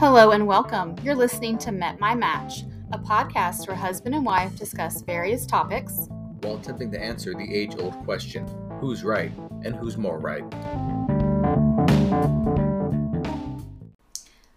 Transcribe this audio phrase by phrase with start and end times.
[0.00, 0.96] Hello and welcome.
[1.02, 2.62] You're listening to Met My Match,
[2.92, 6.08] a podcast where husband and wife discuss various topics
[6.40, 8.46] while attempting to answer the age old question
[8.80, 9.30] who's right
[9.64, 10.42] and who's more right?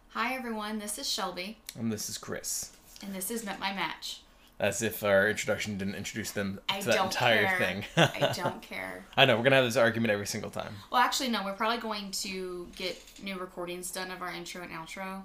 [0.10, 0.80] Hi, everyone.
[0.80, 2.72] This is Shelby, And this is Chris.
[3.04, 4.22] and this is Met My Match.
[4.60, 7.58] As if our introduction didn't introduce them I to that don't entire care.
[7.58, 7.84] thing.
[7.98, 9.04] I don't care.
[9.18, 10.74] I know, we're going to have this argument every single time.
[10.92, 11.44] Well, actually, no.
[11.44, 15.24] We're probably going to get new recordings done of our intro and outro.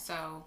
[0.00, 0.44] So,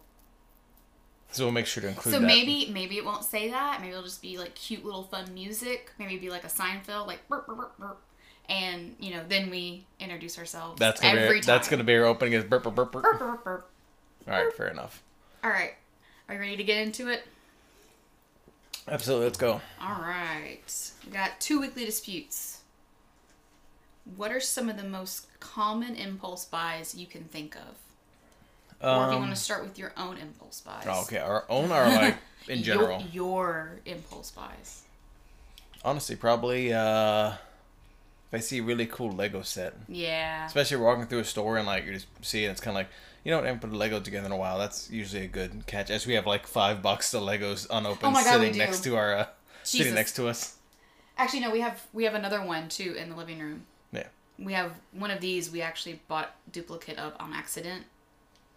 [1.32, 2.26] So we'll make sure to include so that.
[2.26, 3.82] maybe maybe it won't say that.
[3.82, 5.92] Maybe it'll just be like cute little fun music.
[6.00, 8.02] Maybe be like a Seinfeld, like burp burp burp.
[8.50, 10.80] And you know, then we introduce ourselves.
[10.80, 13.04] that's gonna every be that's gonna be our opening is burp burp burp burp.
[13.04, 13.70] burp burp burp.
[14.28, 15.04] All right, fair enough.
[15.44, 15.74] All right,
[16.28, 17.24] are you ready to get into it?
[18.88, 19.62] Absolutely, let's go.
[19.82, 20.92] All right.
[21.06, 22.62] We got two weekly disputes.
[24.16, 27.76] What are some of the most common impulse buys you can think of?
[28.84, 30.86] Or if you Um, want to start with your own impulse buys.
[30.88, 33.04] oh, okay, our own or like in general.
[33.12, 34.84] Your, impulse buys.
[35.84, 40.46] Honestly, probably uh, if I see a really cool Lego set, Yeah.
[40.46, 42.90] especially walking through a store and like you just see it, it's kind of like
[43.24, 44.58] you know what, I haven't put a Lego together in a while.
[44.58, 45.92] That's usually a good catch.
[45.92, 49.14] As we have like five boxes of Legos unopened Oh God, sitting next to our
[49.16, 49.26] uh,
[49.64, 50.56] sitting next to us.
[51.18, 51.52] Actually, no.
[51.52, 53.66] We have we have another one too in the living room.
[53.92, 54.08] Yeah.
[54.40, 55.52] We have one of these.
[55.52, 57.86] We actually bought duplicate of on accident,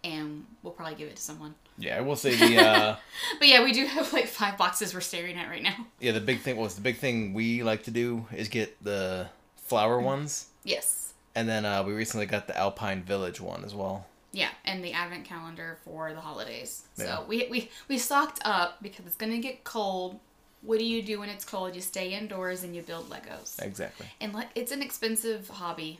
[0.05, 1.55] and we'll probably give it to someone.
[1.77, 2.95] Yeah, I will say the uh,
[3.39, 5.75] But yeah, we do have like five boxes we're staring at right now.
[5.99, 9.27] yeah the big thing was the big thing we like to do is get the
[9.57, 11.13] flower ones, Yes.
[11.35, 14.05] and then uh, we recently got the Alpine Village one as well.
[14.31, 16.83] Yeah, and the advent calendar for the holidays.
[16.97, 17.05] Yeah.
[17.05, 20.19] So we, we we stocked up because it's gonna get cold.
[20.61, 21.75] What do you do when it's cold?
[21.75, 23.61] You stay indoors and you build Legos.
[23.61, 24.07] Exactly.
[24.19, 25.99] And like it's an expensive hobby.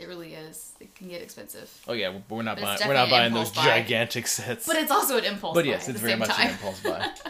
[0.00, 0.72] It really is.
[0.80, 1.70] It can get expensive.
[1.86, 3.64] Oh yeah, we're not But buying we're not buying those buy.
[3.64, 4.66] gigantic sets.
[4.66, 5.54] But it's also an impulse.
[5.54, 5.60] Buy.
[5.62, 6.46] But yes, it's very much time.
[6.46, 7.10] an impulse buy.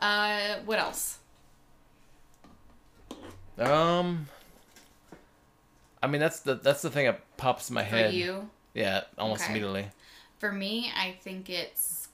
[0.00, 1.18] Uh, what else?
[3.58, 4.28] Um,
[6.02, 8.10] I mean that's the that's the thing that pops in my For head.
[8.10, 9.50] For you, Yeah, almost Okay.
[9.52, 9.88] immediately.
[10.38, 12.08] for me, I think it's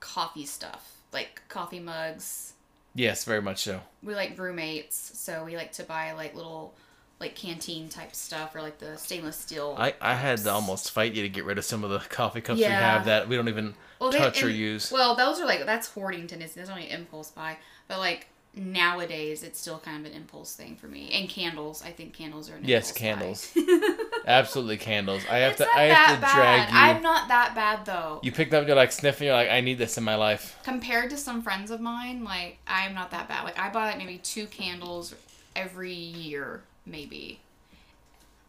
[0.00, 2.52] coffee stuff, like coffee mugs.
[2.94, 3.80] Yes, very much so.
[4.02, 6.74] we like roommates, so we like to buy like little
[7.20, 9.74] like canteen type stuff or like the stainless steel.
[9.78, 12.40] I I had to almost fight you to get rid of some of the coffee
[12.40, 14.92] cups we have that we don't even Well, they- touch or and- use.
[14.92, 16.60] Well, those are like that's hoarding tendency.
[16.60, 17.56] That's only impulse buy,
[17.88, 21.10] but like nowadays it's still kind of an impulse thing for me.
[21.12, 23.52] And candles, I think candles are an Yes, candles.
[24.26, 25.22] Absolutely candles.
[25.30, 26.34] I have it's to I have to bad.
[26.34, 26.78] drag you.
[26.78, 28.20] I'm not that bad though.
[28.22, 30.58] You picked up, you're like sniffing, you're like, I need this in my life.
[30.64, 33.44] Compared to some friends of mine, like I'm not that bad.
[33.44, 35.14] Like I buy like maybe two candles
[35.56, 37.40] every year, maybe.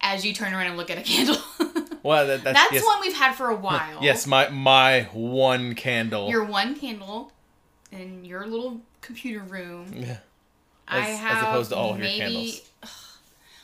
[0.02, 1.38] As you turn around and look at a candle.
[2.02, 4.02] Well, that, that's, That's yes, one we've had for a while.
[4.02, 6.30] Yes, my my one candle.
[6.30, 7.34] Your one candle
[7.92, 9.92] in your little computer room.
[9.94, 10.20] yeah.
[10.88, 12.72] I As- as have opposed to all of your maybe, candles.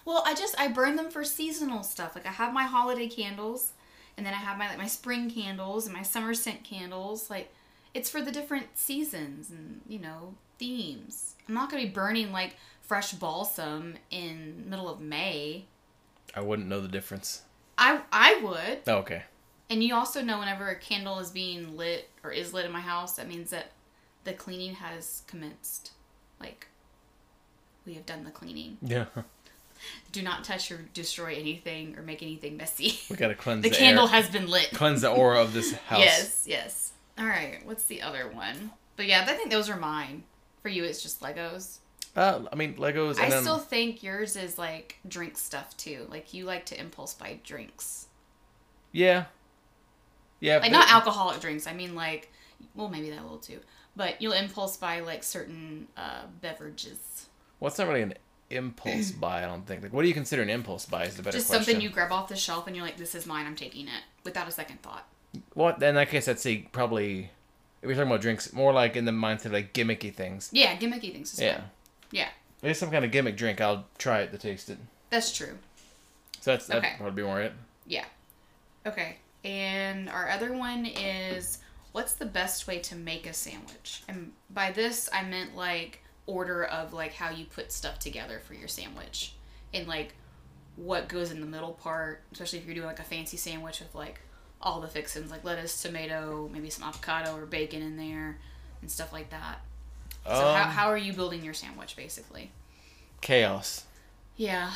[0.04, 2.14] Well, I just I burn them for seasonal stuff.
[2.14, 3.72] Like I have my holiday candles,
[4.18, 7.30] and then I have my like my spring candles and my summer scent candles.
[7.30, 7.54] Like
[7.94, 11.36] it's for the different seasons and you know themes.
[11.48, 12.58] I'm not gonna be burning like
[12.88, 15.66] fresh balsam in middle of May.
[16.36, 17.44] I wouldn't know the difference.
[17.78, 18.80] I I would.
[18.88, 19.24] Oh, okay.
[19.70, 22.82] And you also know whenever a candle is being lit or is lit in my
[22.82, 23.72] house, that means that
[24.24, 25.92] the cleaning has commenced.
[26.40, 26.68] Like,
[27.86, 28.78] we have done the cleaning.
[28.82, 29.06] Yeah.
[30.12, 33.00] Do not touch or destroy anything or make anything messy.
[33.10, 34.72] We gotta cleanse the the, candle air, has been lit.
[34.74, 36.00] cleanse the aura of this house.
[36.00, 36.92] Yes, yes.
[37.18, 38.72] All right, what's the other one?
[38.98, 40.24] But yeah, I think those are mine.
[40.62, 41.78] For you, it's just Legos.
[42.16, 46.08] Uh, I mean Legos, and I then still think yours is like drink stuff too.
[46.10, 48.08] Like, you like to impulse buy drinks.
[48.92, 49.26] yeah,
[50.40, 50.56] yeah.
[50.58, 51.68] like but- not alcoholic drinks.
[51.68, 52.32] I mean like,
[52.74, 53.60] well maybe that little too.
[53.98, 57.28] But you'll impulse buy like certain uh, beverages.
[57.60, 58.14] Well, it's not really an
[58.50, 59.44] impulse buy.
[59.44, 59.84] I don't think.
[59.84, 61.06] Like, what do you consider an impulse buy?
[61.06, 61.66] Is the better Just question.
[61.66, 63.46] something you grab off the shelf and you're like, this is mine.
[63.46, 65.08] I'm taking it without a second thought.
[65.54, 67.32] Well, in that case, I'd say probably.
[67.82, 70.50] If we're talking about drinks, more like in the mindset of like gimmicky things.
[70.52, 71.40] Yeah, gimmicky things.
[71.40, 71.62] Yeah.
[72.12, 72.30] Yeah,
[72.64, 74.78] it's some kind of gimmick drink, I'll try it to taste it.
[75.10, 75.58] that's true.
[76.42, 76.96] So that's that'd Okay.
[76.98, 77.54] probably be more it.
[77.88, 78.06] Yeah.
[78.86, 79.18] Okay.
[79.44, 81.60] And our other one is
[81.92, 84.04] what's the best way to make a sandwich?
[84.08, 88.54] And by this I meant like order of like how you put stuff together for
[88.54, 89.34] your sandwich.
[89.74, 90.14] And like
[90.76, 93.94] what goes in the middle part, especially if you're doing like a fancy sandwich with
[93.96, 94.20] like
[94.62, 98.38] all the fixings like lettuce, tomato, maybe some avocado or bacon in there
[98.82, 99.62] and stuff like that.
[100.26, 102.52] So how, Um, how are you building your sandwich basically?
[103.22, 103.84] chaos.
[104.38, 104.72] Yeah.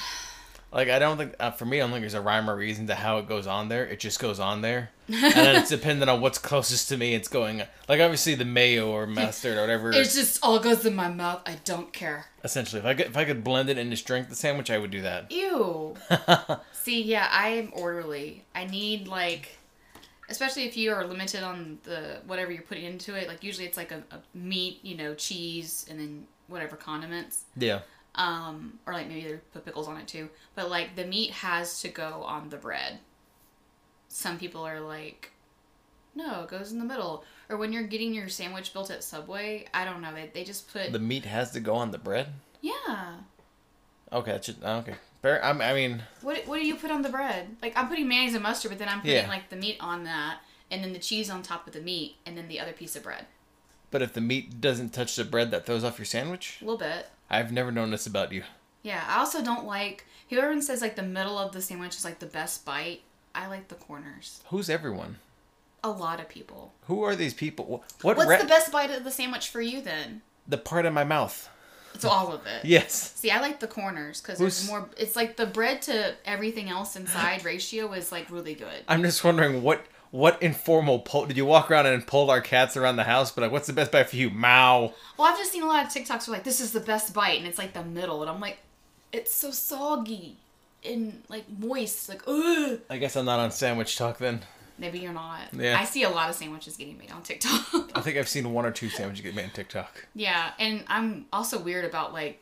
[0.71, 2.85] Like I don't think uh, for me, I don't think there's a rhyme or reason
[2.87, 3.85] to how it goes on there.
[3.87, 7.15] It just goes on there, and then it's dependent on what's closest to me.
[7.15, 9.89] It's going like obviously the mayo or mustard or whatever.
[9.91, 11.41] It just all goes in my mouth.
[11.47, 12.27] I don't care.
[12.43, 14.77] essentially, if I could if I could blend it and just drink the sandwich, I
[14.77, 15.31] would do that.
[15.31, 15.95] Ew.
[16.73, 18.45] See, yeah, I am orderly.
[18.53, 19.57] I need like,
[20.29, 23.27] especially if you are limited on the whatever you're putting into it.
[23.27, 27.43] Like usually it's like a, a meat, you know, cheese, and then whatever condiments.
[27.57, 27.79] Yeah.
[28.15, 30.29] Um, or like maybe they put pickles on it too.
[30.55, 32.99] But like the meat has to go on the bread.
[34.07, 35.31] Some people are like,
[36.15, 37.23] no, it goes in the middle.
[37.49, 40.13] Or when you're getting your sandwich built at Subway, I don't know.
[40.13, 42.27] They, they just put The meat has to go on the bread.
[42.61, 43.17] yeah.
[44.11, 44.95] Okay, should, okay.
[45.23, 47.55] I'm, I mean, What what do you put on the bread?
[47.61, 49.27] Like I'm putting mayonnaise and mustard, but then I'm putting Yeah.
[49.27, 50.37] like the meat on that,
[50.71, 53.03] and then the cheese on top of the meat, and then the other piece of
[53.03, 53.25] bread.
[53.91, 56.59] but if the meat doesn't touch the bread, that throws off your sandwich.
[56.61, 57.07] A little bit.
[57.29, 58.43] I've never known this about you.
[58.83, 59.03] Yeah.
[59.07, 62.25] I also don't like whoever says like the middle of the sandwich is like the
[62.27, 63.01] best bite.
[63.35, 64.41] I like the corners.
[64.49, 65.17] Who's everyone?
[65.83, 66.73] A lot of people.
[66.87, 67.83] Who are these people?
[68.01, 68.17] What?
[68.17, 70.21] What's ra- the best bite of the sandwich for you then?
[70.47, 71.49] the part of my mouth.
[71.93, 72.65] It's all of it.
[72.65, 73.13] Yes.
[73.15, 74.89] See, I like the corners because there's more.
[74.97, 78.83] It's like the bread to everything else inside ratio is like really good.
[78.87, 82.75] I'm just wondering what what informal pull did you walk around and pull our cats
[82.75, 83.31] around the house?
[83.31, 84.29] But like, what's the best bite for you?
[84.29, 84.93] Mao.
[85.17, 87.37] Well, I've just seen a lot of TikToks where like this is the best bite,
[87.37, 88.59] and it's like the middle, and I'm like,
[89.11, 90.37] it's so soggy
[90.85, 92.79] and like moist, like ugh.
[92.89, 94.41] I guess I'm not on sandwich talk then.
[94.79, 95.53] Maybe you're not.
[95.53, 95.77] Yeah.
[95.79, 97.91] I see a lot of sandwiches getting made on TikTok.
[97.95, 100.07] I think I've seen one or two sandwiches get made on TikTok.
[100.15, 102.41] yeah, and I'm also weird about like,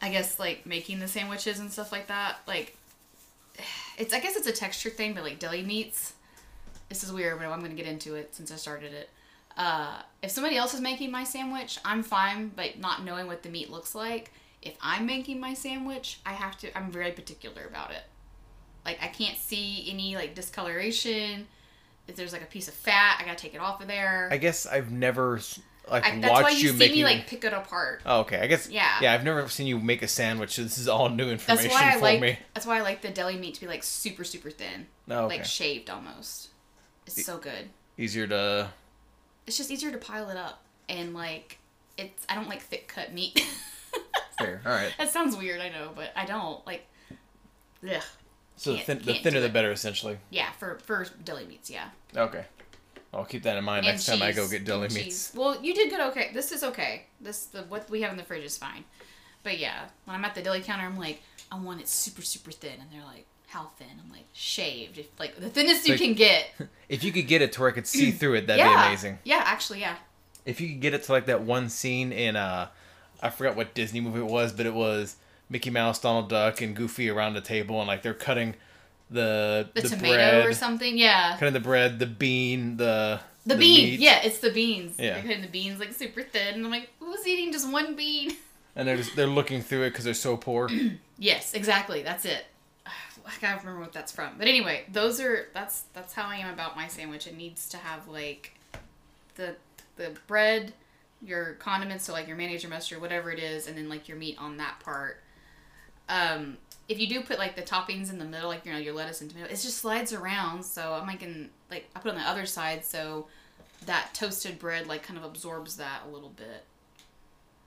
[0.00, 2.38] I guess like making the sandwiches and stuff like that.
[2.46, 2.76] Like,
[3.98, 6.14] it's I guess it's a texture thing, but like deli meats.
[6.88, 9.10] This is weird, but I'm gonna get into it since I started it.
[9.56, 13.50] Uh, if somebody else is making my sandwich, I'm fine, but not knowing what the
[13.50, 14.32] meat looks like.
[14.62, 16.76] If I'm making my sandwich, I have to.
[16.76, 18.02] I'm very particular about it.
[18.84, 21.46] Like I can't see any like discoloration.
[22.08, 24.28] If there's like a piece of fat, I gotta take it off of there.
[24.30, 25.40] I guess I've never
[25.90, 26.96] like I, that's watched why you, you, see making.
[26.96, 28.02] me like pick it apart.
[28.06, 28.40] oh, okay.
[28.40, 28.68] I guess.
[28.68, 28.88] Yeah.
[29.00, 30.56] Yeah, I've never seen you make a sandwich.
[30.56, 32.20] This is all new That's information why I for like.
[32.20, 32.38] me.
[32.54, 35.36] That's why I like the deli meat to be like super super thin, Oh, okay.
[35.38, 36.48] like shaved almost.
[37.06, 37.68] It's so good.
[37.98, 38.70] Easier to.
[39.46, 41.58] It's just easier to pile it up and like
[41.96, 42.24] it's.
[42.28, 43.44] I don't like thick cut meat.
[44.38, 44.60] Fair.
[44.64, 44.92] All right.
[44.98, 46.86] that sounds weird, I know, but I don't like.
[47.88, 48.02] Ugh.
[48.62, 50.18] So the, thin, the thinner the better, essentially.
[50.30, 51.88] Yeah, for for deli meats, yeah.
[52.16, 52.44] Okay.
[53.14, 54.52] I'll keep that in mind And next time I go cheese.
[54.52, 55.04] get deli And meats.
[55.04, 55.32] cheese.
[55.34, 56.00] Well, you did good.
[56.00, 57.06] Okay, this is okay.
[57.20, 58.84] This the what we have in the fridge is fine.
[59.42, 61.20] But yeah, when I'm at the deli counter, I'm like,
[61.50, 63.88] I want it super super thin, and they're like, how thin?
[64.02, 64.96] I'm like, shaved.
[64.98, 66.46] If like the thinnest you Like- can get.
[66.88, 68.82] If you could get it to where I could see through it, that'd yeah.
[68.82, 69.18] be amazing.
[69.24, 69.96] Yeah, actually, yeah.
[70.44, 72.68] If you could get it to like that one scene in uh
[73.22, 75.16] I forgot what Disney movie it was, but it was
[75.52, 78.54] Mickey Mouse, Donald Duck, and Goofy around the table and like they're cutting
[79.10, 80.96] the The, the, tomato bread, or something.
[80.96, 81.36] Yeah.
[81.38, 83.90] cutting the bread, the bean, the The, bean.
[83.90, 84.94] meat, Yeah, it's the beans.
[84.98, 85.14] Yeah.
[85.14, 88.34] They're cutting the beans like super thin, and I'm like, who's eating just one bean?
[88.76, 90.68] and they're just they're looking through it because they're so poor.
[91.18, 92.02] Yes, exactly.
[92.02, 92.46] That's it.
[92.86, 94.32] I gotta remember what that's from.
[94.38, 97.28] But anyway, those are that's that's how I am about my sandwich.
[97.28, 98.54] It needs to have like
[99.36, 99.54] the
[99.94, 100.72] the bread,
[101.24, 104.16] your condiments, so like your mayonnaise, your mustard, whatever it is, and then like your
[104.16, 105.22] meat on that part.
[106.12, 108.92] Um, if you do put like the toppings in the middle, like you know your
[108.94, 110.62] lettuce and tomato, it just slides around.
[110.64, 113.26] So I'm making like I put it on the other side, so
[113.86, 116.64] that toasted bread like kind of absorbs that a little bit.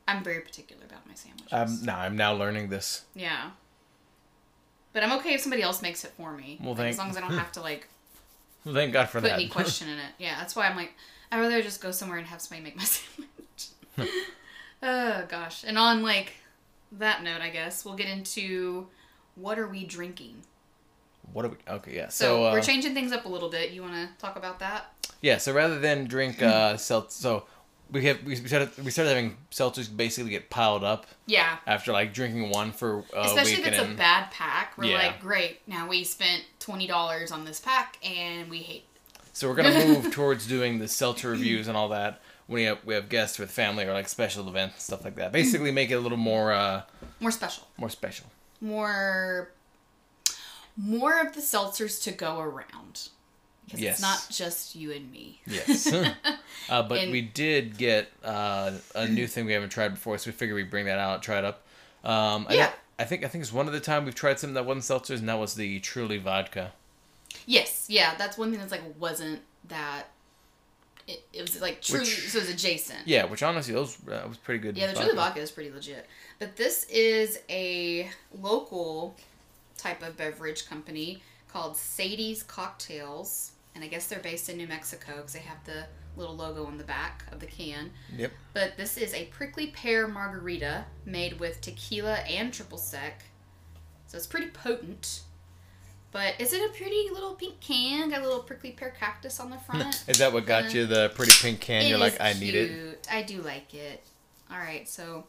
[0.08, 1.52] I'm very particular about my sandwiches.
[1.52, 3.06] um, now I'm now learning this.
[3.16, 3.50] Yeah.
[4.94, 6.58] But I'm okay if somebody else makes it for me.
[6.62, 7.88] Well, Like, thank- as long as I don't have to like
[8.64, 9.34] Well, thank God for put that.
[9.40, 10.12] any question in it.
[10.20, 10.94] Yeah, that's why I'm like
[11.32, 12.84] I'd rather just go somewhere and have somebody make my
[13.98, 14.14] sandwich.
[14.84, 15.64] oh gosh.
[15.66, 16.34] And on like
[16.94, 18.88] that note, I guess we'll get into
[19.36, 20.42] what are we drinking.
[21.34, 21.58] what are we?
[21.68, 22.10] Okay, yeah.
[22.10, 23.72] So, So, uh, we're changing things up a little bit.
[23.72, 24.94] You want to talk about that?
[25.22, 27.46] Yeah, so rather than drink uh seltz, so
[27.92, 31.58] we have we started we started having seltzers basically get piled up Yeah.
[31.68, 34.78] after like drinking one for a Especially if it's a bad pack.
[34.78, 34.98] We're Yeah.
[34.98, 35.62] like, great.
[35.68, 38.86] Now we spent twenty dollars on this pack and we hate.
[39.34, 42.80] so we're gonna move towards doing the seltzer reviews and all that when we have
[42.86, 45.32] we have guests with family or like special events stuff like that.
[45.32, 46.84] Basically, make it a little more uh
[47.20, 47.68] More special.
[47.78, 48.28] more special.
[48.62, 49.50] more
[50.78, 53.10] more of the seltzers to go around
[53.66, 53.94] because Yes.
[53.96, 55.92] it's not just you and me Yes.
[56.70, 60.30] uh, but And- we did get uh, a new thing we haven't tried before, so
[60.30, 61.64] we figured we'd bring that out, try it up.
[62.04, 62.72] Um, I Yeah.
[62.98, 65.20] I think I think it's one of the time we've tried something that wasn't seltzers,
[65.20, 66.72] and that was the Truly vodka.
[67.46, 70.04] yes yeah that's one thing that's like wasn't that
[71.08, 74.26] it, it was like truly Which- so it was adjacent Yeah, which honestly, those uh,
[74.28, 74.78] was pretty good.
[74.78, 76.08] yeah the truly vodka is pretty legit
[76.40, 78.10] but this is a
[78.42, 79.16] local
[79.78, 85.18] type of beverage company called Sadie's Cocktails, and I guess they're based in New Mexico
[85.18, 85.86] because they have the
[86.18, 87.92] little logo on the back of the can.
[88.18, 88.32] Yep.
[88.54, 93.24] But this is a prickly pear margarita made with tequila and triple sec.
[94.08, 95.22] So it's pretty potent.
[96.16, 98.10] But is it a pretty little pink can?
[98.10, 100.02] Got a little prickly pear cactus on the front.
[100.08, 101.86] Is that what got Uh, you the pretty pink can?
[101.88, 103.06] You're like, I need it.
[103.12, 104.02] I do like it.
[104.50, 105.26] All right, so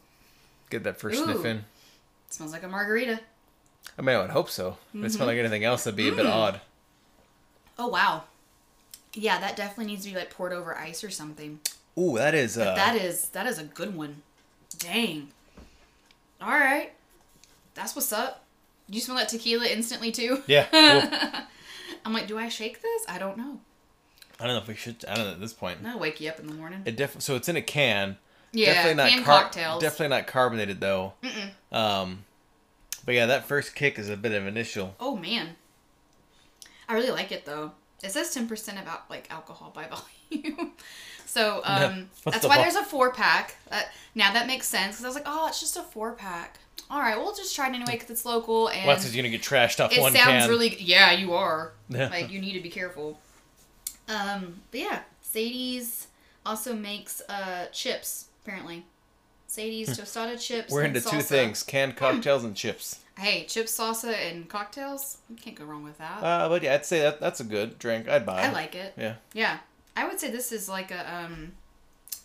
[0.69, 1.25] Get that first Ooh.
[1.25, 1.57] sniff in.
[1.57, 1.63] it
[2.29, 3.19] smells like a margarita.
[3.99, 4.77] I mean, I would hope so.
[4.93, 6.31] If it smelled like anything else, that'd be a bit Mm.
[6.33, 6.61] odd.
[7.77, 8.23] Oh wow.
[9.13, 11.59] Yeah, that definitely needs to be like poured over ice or something.
[11.97, 12.57] Ooh, that is.
[12.57, 14.21] Uh, That is that is a good one.
[14.77, 15.33] Dang.
[16.41, 16.93] All right.
[17.73, 18.45] That's what's up.
[18.89, 20.43] You smell that tequila instantly too?
[20.47, 20.67] Yeah.
[21.09, 21.41] Cool.
[22.05, 23.05] I'm like, do I shake this?
[23.09, 23.59] I don't know.
[24.39, 25.03] I don't know if we should.
[25.09, 25.83] I don't know at this point.
[25.83, 26.83] That'll wake you up in the morning.
[26.85, 28.17] It def- so it's in a can.
[28.53, 29.81] yeah, definitely not canned car- cocktails.
[29.81, 31.13] Definitely not carbonated though.
[31.21, 31.75] Mm-mm.
[31.77, 32.23] Um,
[33.05, 34.95] but yeah, that first kick is a bit of initial.
[35.01, 35.57] Oh man,
[36.87, 37.71] I really like it though.
[38.01, 39.87] It says ten percent about like alcohol by
[40.31, 40.71] volume,
[41.27, 43.55] so um, that's the why there's a four pack.
[43.69, 43.81] Uh,
[44.15, 46.57] now that makes sense because I was like, oh, it's just a four pack.
[46.89, 49.41] All right, we'll just try it anyway because it's local and Well, that's gonna get
[49.41, 50.49] trashed off it one sounds can.
[50.49, 50.81] really.
[50.81, 51.73] Yeah, you are.
[51.89, 53.19] Like you need to be careful.
[54.07, 56.07] Um, but yeah, Sadie's
[56.45, 58.85] also makes uh chips apparently.
[59.47, 60.71] Sadie's tostada chips.
[60.71, 62.99] We're and into two things: canned cocktails and chips.
[63.17, 65.17] Hey, chips, salsa, and cocktails.
[65.29, 66.21] You can't go wrong with that.
[66.21, 68.07] Uh, but yeah, I'd say that that's a good drink.
[68.07, 68.43] I'd buy.
[68.43, 68.93] I like it.
[68.95, 69.15] Yeah.
[69.33, 69.57] Yeah,
[69.97, 71.53] I would say this is like a um,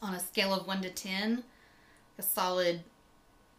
[0.02, 1.42] on a scale of one to ten,
[2.18, 2.82] a solid,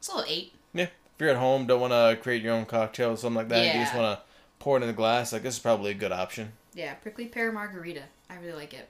[0.02, 0.54] solid eight.
[0.74, 0.84] Yeah.
[0.84, 3.66] If you're at home, don't want to create your own cocktail or something like that,
[3.76, 4.24] you just want to
[4.60, 5.34] pour it in a glass.
[5.34, 6.54] Like this is probably a good option.
[6.76, 8.04] Yeah, prickly pear margarita.
[8.30, 8.88] I really like it.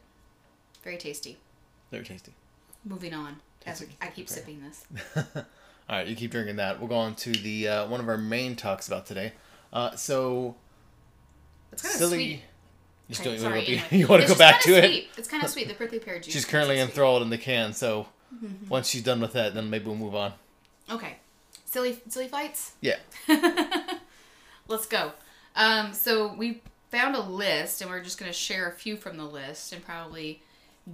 [0.83, 1.37] Very tasty.
[1.91, 2.33] Very tasty.
[2.85, 3.37] Moving on.
[3.65, 4.85] As Tasty I keep sipping this.
[5.35, 5.43] All
[5.89, 6.79] right, you keep drinking that.
[6.79, 9.33] We'll go on to the uh, one of our main talks about today.
[9.71, 10.55] Uh, so
[11.71, 12.15] It's kind of silly.
[12.17, 12.41] sweet.
[13.23, 13.87] You, still, sorry, you, anyway.
[13.91, 15.05] you want to go back to it?
[15.17, 15.67] It's kind of sweet.
[15.67, 16.33] The prickly pear juice.
[16.33, 16.89] She's currently it sweet.
[16.89, 18.67] enthralled in the can, so Mm-hmm.
[18.67, 20.33] once she's done with that, then maybe we'll move on.
[20.89, 21.17] Okay.
[21.65, 22.71] Silly, silly fights.
[22.81, 22.95] Yeah.
[24.67, 25.11] Let's go.
[25.55, 29.17] Um, so we found a list, and we're just going to share a few from
[29.17, 30.41] the list and probably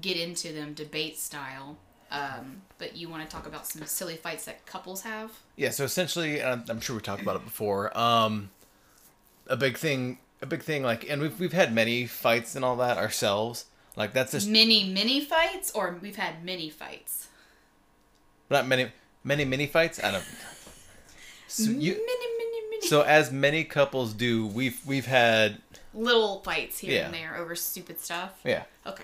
[0.01, 1.77] get into them debate style.
[2.11, 5.31] Um, but you want to talk about some silly fights that couples have?
[5.55, 7.95] Yeah, so essentially, I'm, I'm sure we talked about it before.
[7.97, 8.49] Um,
[9.47, 12.75] a big thing, a big thing, like, and we've we've had many fights and all
[12.77, 13.65] that ourselves.
[13.95, 17.27] Like that's just Mini mini fights, or we've had mini fights.
[18.49, 18.91] not many,
[19.23, 20.01] many mini fights.
[20.03, 20.23] I don't.
[21.51, 22.87] So, mini you, mini mini.
[22.87, 25.57] so as many couples do, we've we've had
[25.95, 27.05] little fights here Yeah.
[27.05, 28.39] and there over stupid stuff.
[28.45, 28.65] yeah.
[28.85, 29.03] Okay.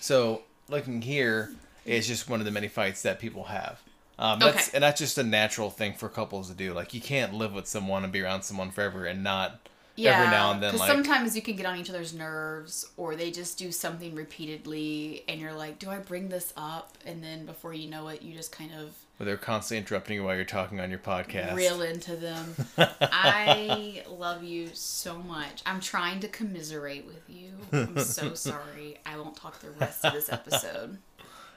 [0.00, 1.52] So looking here
[1.86, 3.80] is just one of the many fights that people have.
[4.18, 4.76] Um, that's Okay.
[4.76, 6.72] and that's just a natural thing for couples to do.
[6.74, 10.30] Like you can't live with someone and be around someone forever and not Yeah, every
[10.30, 13.30] now and then because like sometimes you can get on each other's nerves, or they
[13.30, 17.72] just do something repeatedly, and you're like, "Do I bring this up?" And then before
[17.74, 20.80] you know it, you just kind of where they're constantly interrupting you while you're talking
[20.80, 21.54] on your podcast.
[21.54, 22.56] reel into them.
[22.78, 25.62] I love you so much.
[25.64, 27.52] I'm trying to commiserate with you.
[27.72, 28.98] I'm so sorry.
[29.06, 30.98] I won't talk the rest of this episode.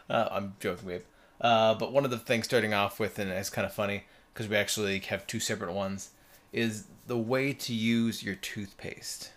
[0.09, 1.01] Uh, I'm joking, babe.
[1.41, 4.47] Uh, but one of the things starting off with, and it's kind of funny because
[4.47, 6.11] we actually have two separate ones,
[6.53, 9.31] is the way to use your toothpaste.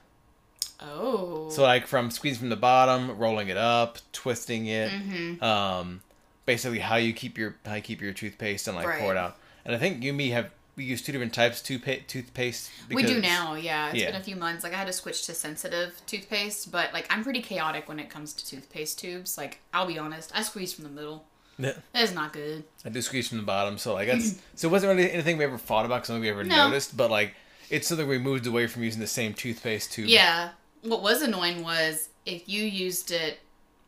[0.80, 1.48] Oh.
[1.50, 5.42] So like from squeezing from the bottom, rolling it up, twisting it, Mm-hmm.
[5.44, 6.00] um,
[6.46, 9.36] basically how you keep your how you keep your toothpaste and like pour it out.
[9.64, 12.08] And I think you and me have we use two different types of toothpaste.
[12.08, 12.70] Toothpaste.
[12.94, 13.90] we do now, yeah.
[13.90, 14.12] It's Yeah.
[14.12, 14.64] been a few months.
[14.64, 18.08] Like I had to switch to sensitive toothpaste, but like I'm pretty chaotic when it
[18.08, 19.36] comes to toothpaste tubes.
[19.36, 21.24] Like I'll be honest, I squeeze from the middle.
[21.58, 21.74] Yeah.
[21.92, 22.64] That is not good.
[22.86, 25.44] I do squeeze from the bottom, so like that's so it wasn't really anything we
[25.44, 26.68] ever thought about, something we ever No.
[26.68, 27.34] noticed, but like
[27.70, 30.08] it's something we moved away from using the same toothpaste tube.
[30.08, 30.50] Yeah.
[30.82, 33.38] What was annoying was if you used it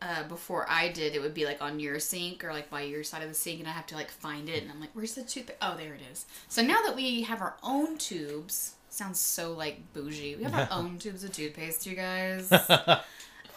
[0.01, 3.03] uh, before I did, it would be like on your sink or like by your
[3.03, 5.15] side of the sink, and I have to like find it, and I'm like, "Where's
[5.15, 5.59] the toothpaste?
[5.61, 9.93] Oh, there it is." So now that we have our own tubes, sounds so like
[9.93, 10.35] bougie.
[10.35, 12.51] We have our own tubes of toothpaste, you guys.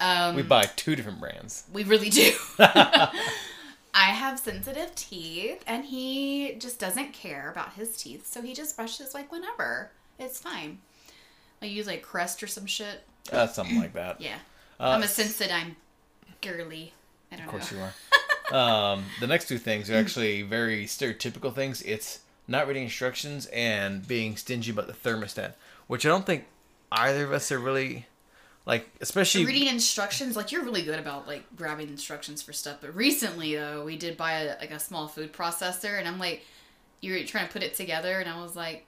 [0.01, 1.65] Um, we buy two different brands.
[1.73, 2.33] We really do.
[2.59, 3.11] I
[3.95, 9.15] have sensitive teeth, and he just doesn't care about his teeth, so he just brushes
[9.15, 9.91] like whenever.
[10.19, 10.79] It's fine.
[11.63, 13.03] I use like Crest or some shit.
[13.33, 14.21] Uh, something like that.
[14.21, 14.37] Yeah.
[14.79, 15.77] Uh, I'm a sense that I'm
[16.41, 16.93] girly.
[17.33, 17.53] I don't know.
[17.53, 17.79] Of course know.
[17.79, 17.85] you
[18.53, 18.93] are.
[18.95, 21.83] um, the next two things are actually very stereotypical things.
[21.83, 25.55] It's not reading instructions and being stingy about the thermostat,
[25.87, 26.45] which I don't think
[26.93, 28.07] either of us are really
[28.67, 32.79] like, especially Reading instructions, like you're really good about like grabbing instructions for stuff.
[32.81, 36.45] But recently, though, we did buy a, like a small food processor, and I'm like,
[37.01, 38.85] you're trying to put it together, and I was like,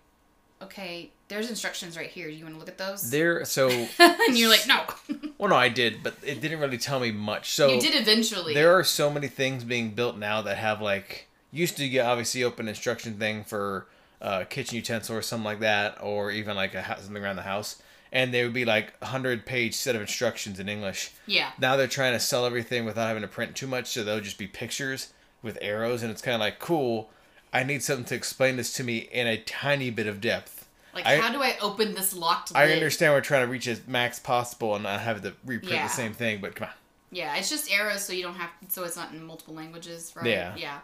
[0.63, 2.29] okay, there's instructions right here.
[2.29, 3.11] Do You want to look at those?
[3.11, 4.85] There, so and you're like, no.
[5.39, 7.53] well, no, I did, but it didn't really tell me much.
[7.53, 8.55] So you did eventually.
[8.55, 12.45] there are so many things being built now that have like used to get obviously
[12.45, 13.87] open instruction thing for
[14.21, 17.43] uh, kitchen utensil or something like that, or even like a house, something around the
[17.43, 21.13] house, and they would be like a hundred page set of instructions in English.
[21.27, 21.51] yeah.
[21.59, 24.39] Now they're trying to sell everything without having to print too much, so they'll just
[24.39, 25.13] be pictures
[25.43, 27.11] with arrows, and it's kind of like cool.
[27.53, 30.67] I need something to explain this to me in a tiny bit of depth.
[30.95, 32.75] Like, I- how do I open this locked I lid?
[32.75, 35.87] understand we're trying to reach as max possible and not have to reprint Yeah.
[35.87, 36.75] the same thing, but come on.
[37.11, 40.27] Yeah, it's just arrows, so you don't have, so it's not in multiple languages, right?
[40.27, 40.55] Yeah.
[40.57, 40.79] Yeah.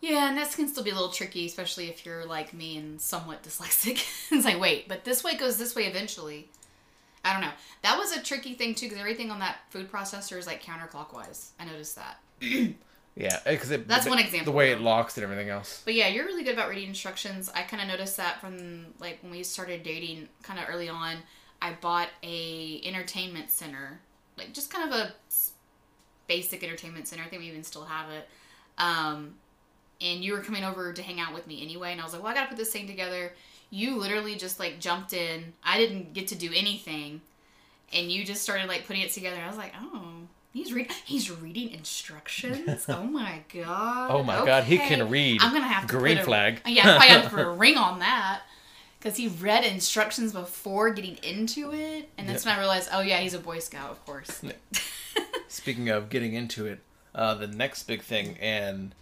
[0.00, 3.00] Yeah, and that can still be a little tricky, especially if you're like me and
[3.00, 4.04] somewhat dyslexic.
[4.32, 6.48] it's like, wait, but this way goes this way eventually.
[7.24, 7.52] I don't know.
[7.82, 11.48] That was a tricky thing too, because everything on that food processor is like counterclockwise.
[11.60, 12.18] I noticed that.
[13.16, 15.80] Yeah, because it, That's the, one example, The way it locks and everything else.
[15.84, 17.50] But yeah, you're really good about reading instructions.
[17.54, 21.16] I kind of noticed that from like when we started dating, kind of early on.
[21.62, 24.00] I bought a entertainment center,
[24.36, 25.14] like just kind of a
[26.26, 27.22] basic entertainment center.
[27.22, 28.28] I think we even still have it.
[28.76, 29.36] Um,
[30.02, 32.22] and you were coming over to hang out with me anyway, and I was like,
[32.22, 33.32] well, I gotta put this thing together.
[33.70, 35.54] You literally just like jumped in.
[35.64, 37.22] I didn't get to do anything,
[37.94, 39.40] and you just started like putting it together.
[39.42, 40.12] I was like, oh.
[40.56, 40.90] He's read.
[41.04, 42.86] He's reading instructions.
[42.96, 44.10] Oh my god.
[44.10, 45.42] Oh my God, he can read.
[45.42, 46.62] I'm gonna have to Green a- flag.
[46.64, 48.40] Yeah, I have to put a ring on that
[48.98, 53.18] because he read instructions before getting into it, and that's when I realized, oh yeah,
[53.18, 54.42] he's a Boy Scout, of course.
[55.48, 56.80] Speaking of getting into it,
[57.14, 58.94] uh, the next big thing, and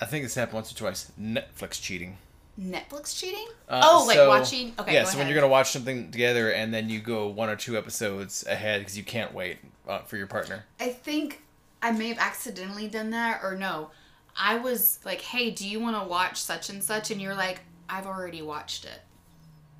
[0.00, 2.16] I think this happened once or twice Netflix cheating.
[2.58, 3.46] Netflix cheating?
[3.68, 4.72] Uh, oh, like watching.
[4.78, 7.50] Okay, yeah, go so when you're to watch something together and then you go one
[7.50, 10.64] or two episodes ahead because you can't wait uh, for your partner.
[10.80, 11.42] I think
[11.82, 13.90] I may have accidentally done that, or no.
[14.36, 17.10] I was like, hey, do you want to watch such and such?
[17.10, 19.00] And you're like, I've already watched it.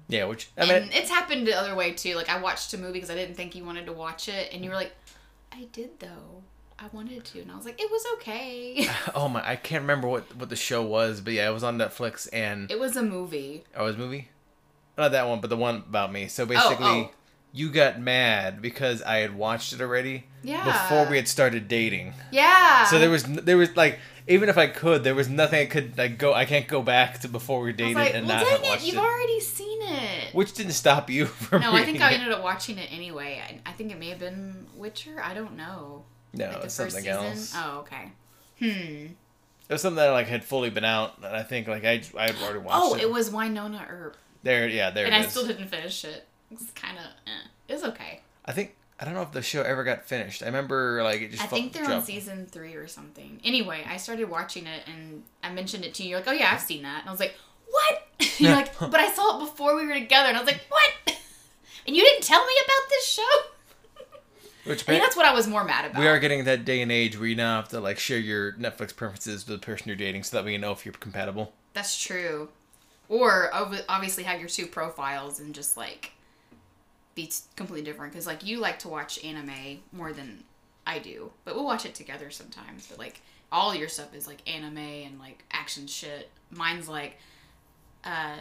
[0.08, 2.14] Yeah, which, I mean, and it's happened the other way too.
[2.14, 4.62] Like I watched a movie because I didn't think you wanted to watch it, and
[4.62, 4.92] you were like,
[5.50, 6.43] "I did though.
[6.78, 10.06] I wanted to," and I was like, "It was okay." oh my, I can't remember
[10.06, 13.02] what, what the show was, but yeah, it was on Netflix and, it was a
[13.02, 13.64] movie.
[13.75, 14.28] oh, it was a movie?
[14.99, 16.28] Not that one, but the one about me.
[16.28, 17.10] So basically, oh.
[17.56, 20.64] You got mad because I had watched it already Yeah.
[20.64, 22.12] before we had started dating.
[22.32, 22.84] Yeah.
[22.86, 25.97] So there was there was like even if I could, there was nothing I could
[25.97, 26.34] like go.
[26.34, 28.86] I can't go back to before we dated like, and well, not dang have it,
[28.86, 30.34] you've already seen it.
[30.34, 31.60] Which didn't stop you from.
[31.62, 33.40] no, I think I ended up watching it anyway.
[33.49, 35.21] I, I think it may have been Witcher.
[35.23, 36.04] I don't know.
[36.32, 37.12] No, like it's something season.
[37.12, 37.52] else.
[37.56, 38.10] Oh, okay.
[38.58, 39.06] Hmm.
[39.69, 42.26] It was something that like had fully been out, and I think like I I
[42.32, 43.02] had already watched Oh, it.
[43.02, 44.67] it was Wynonna Earp, there.
[44.69, 45.30] Yeah, there and I is.
[45.30, 46.26] still didn't finish it.
[46.60, 47.04] It's kind of.
[47.26, 47.49] Eh.
[47.69, 48.21] It was okay.
[48.45, 50.43] I think I don't know if the show ever got finished.
[50.43, 51.43] I remember like it just.
[51.43, 53.40] I think they're on season three or something.
[53.45, 56.10] Anyway, I started watching it and I mentioned it to you.
[56.10, 57.00] You're like, oh yeah, I've seen that.
[57.00, 57.34] And I was like,
[57.69, 58.08] what?
[58.38, 60.28] You're like, but I saw it before we were together.
[60.28, 61.19] And I was like, what?
[61.86, 63.23] And you didn't tell me about this show?
[64.64, 66.00] Which I mean, that's what I was more mad about.
[66.00, 68.52] we are getting that day and age where you now have to like share your
[68.54, 71.52] Netflix preferences with the person you're dating, so that we know if you're compatible.
[71.75, 72.49] That's true.
[73.10, 76.12] Or obviously have your two profiles and just like
[77.14, 78.12] be completely different.
[78.12, 80.44] Because like you like to watch anime more than
[80.86, 82.86] I do, but we'll watch it together sometimes.
[82.86, 83.20] But like
[83.52, 86.30] all your stuff is like anime and like action shit.
[86.50, 87.18] Mine's like
[88.04, 88.36] uh,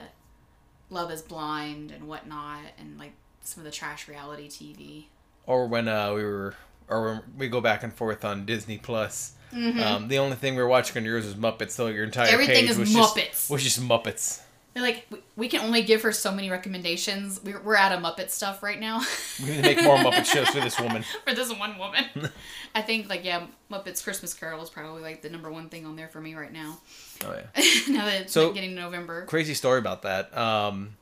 [0.90, 5.06] Love is Blind and whatnot, and like some of the trash reality TV.
[5.46, 6.56] or when uh, we were
[6.88, 9.34] or when we go back and forth on Disney Plus.
[9.54, 12.34] Um, the only thing we were watching on yours was Muppets, so your entire Mm-hmm.
[12.34, 13.30] Everything page is was Muppets.
[13.30, 14.42] Just, was just Muppets.
[14.74, 17.40] They're like, we, we can only give her so many recommendations.
[17.44, 19.02] We're, we're out of Muppet stuff right now.
[19.40, 21.04] We need to make more Muppet shows for this woman.
[21.28, 22.06] for this one woman.
[22.76, 25.96] I think like yeah, Muppets Christmas Carol is probably like the number one thing on
[25.96, 26.78] there for me right now.
[27.26, 27.64] Oh yeah.
[27.94, 29.26] now that it's So- like, getting November.
[29.26, 30.36] Crazy story about that.
[30.38, 30.98] Um,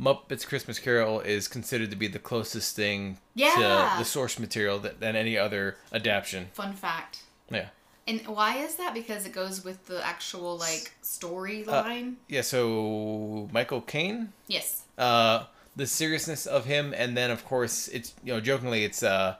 [0.00, 3.54] Muppets Christmas Carol is considered to be the closest thing Yeah.
[3.54, 6.48] to the source material that, than any other adaptation.
[6.54, 7.22] Fun fact.
[7.50, 7.68] Yeah.
[8.06, 8.94] And why is that?
[8.94, 12.14] Because it goes with the actual like Uh, storyline.
[12.28, 14.82] Yeah, so Michael Caine, yes.
[14.98, 15.44] uh,
[15.76, 19.36] the seriousness of him, and then of course it's you know jokingly it's uh,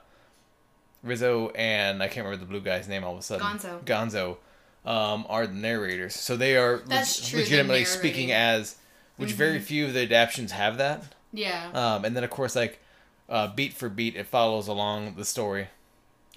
[1.03, 3.45] Rizzo and I can't remember the blue guy's name all of a sudden.
[3.45, 3.83] Gonzo.
[3.83, 4.37] Gonzo,
[4.89, 8.77] um, are the narrators, so they are leg- true, legitimately speaking as,
[9.17, 11.13] which very few of the adaptions have that.
[11.33, 11.69] Yeah.
[11.73, 12.79] Um, and then of course like,
[13.27, 15.67] uh, beat for beat, it follows along the story.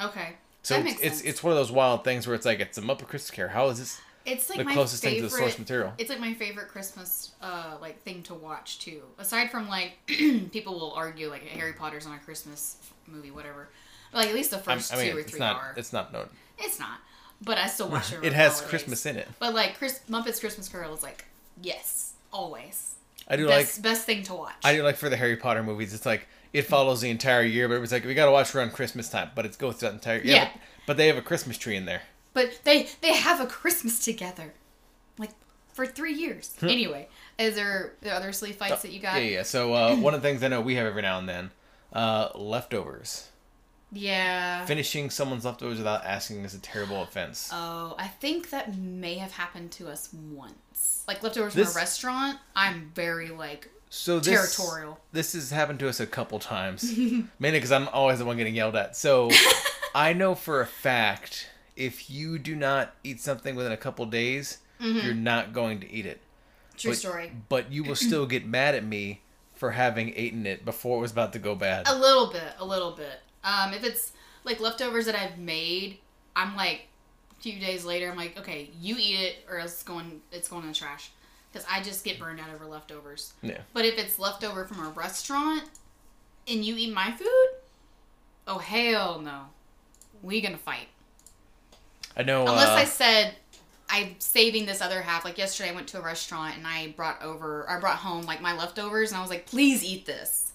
[0.00, 0.34] okay.
[0.66, 3.06] So it's, it's it's one of those wild things where it's like it's a Muppet
[3.06, 3.52] Christmas Carol.
[3.52, 5.92] How is this It's like the my closest favorite, thing to the source material?
[5.96, 9.02] It's like my favorite Christmas uh like thing to watch too.
[9.16, 13.68] Aside from like people will argue like Harry Potter's not a Christmas movie, whatever.
[14.10, 15.74] But, like at least the 1st I mean, two or three not are.
[15.76, 16.28] it's not known.
[16.58, 16.98] It's not.
[17.40, 18.18] But I still watch it.
[18.24, 18.68] It has holidays.
[18.68, 19.28] Christmas in it.
[19.38, 21.26] But like Chris Muppets Christmas Carol is like
[21.62, 22.96] yes, always.
[23.28, 24.54] I do best like best thing to watch.
[24.64, 25.94] I do like for the Harry Potter movies.
[25.94, 26.26] It's like
[26.56, 29.30] it follows the entire year, but it was like we gotta watch around Christmas time.
[29.34, 30.34] But it goes through that entire yeah.
[30.34, 30.48] Yeah.
[30.52, 32.02] But, but they have a Christmas tree in there.
[32.32, 34.54] But they they have a Christmas together,
[35.18, 35.30] like
[35.72, 36.54] for three years.
[36.62, 39.16] anyway, is there the other sleep fights that you got?
[39.22, 39.42] Yeah, yeah.
[39.42, 41.50] So uh, one of the things I know we have every now and then,
[41.92, 43.28] uh, leftovers.
[43.92, 44.64] Yeah.
[44.66, 47.50] Finishing someone's leftovers without asking is a terrible offense.
[47.52, 51.04] Oh, I think that may have happened to us once.
[51.06, 52.38] Like leftovers This- from a restaurant.
[52.54, 55.00] I'm very like so this, territorial.
[55.12, 56.96] This has happened to us a couple times,
[57.38, 58.96] mainly because I'm always the one getting yelled at.
[58.96, 59.30] So
[59.94, 64.58] I know for a fact if you do not eat something within a couple days,
[64.78, 66.20] you're not going to eat it.
[66.76, 67.32] true but, story.
[67.48, 69.22] But you will still get mad at me
[69.54, 71.88] for having eaten it before it was about to go bad.
[71.88, 73.20] A little bit, a little bit.
[73.42, 74.12] Um, if it's
[74.44, 75.98] like leftovers that I've made,
[76.34, 76.88] I'm like
[77.30, 80.48] a few days later, I'm like, okay, you eat it or else it's going it's
[80.48, 81.10] going in the trash.
[81.56, 83.32] Because I just get burned out over leftovers.
[83.40, 83.60] Yeah.
[83.72, 85.62] But if it's leftover from a restaurant
[86.46, 87.48] and you eat my food,
[88.46, 89.44] oh hell no.
[90.22, 90.88] We gonna fight.
[92.14, 92.42] I know.
[92.42, 93.34] Unless uh, I said
[93.88, 95.24] I'm saving this other half.
[95.24, 98.42] Like yesterday, I went to a restaurant and I brought over, I brought home like
[98.42, 100.52] my leftovers, and I was like, please eat this.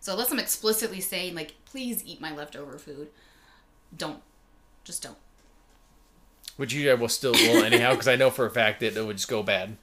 [0.00, 3.08] So unless I'm explicitly saying like, please eat my leftover food,
[3.96, 4.20] don't,
[4.84, 5.16] just don't.
[6.58, 9.06] Which you I will still will anyhow, because I know for a fact that it
[9.06, 9.78] would just go bad.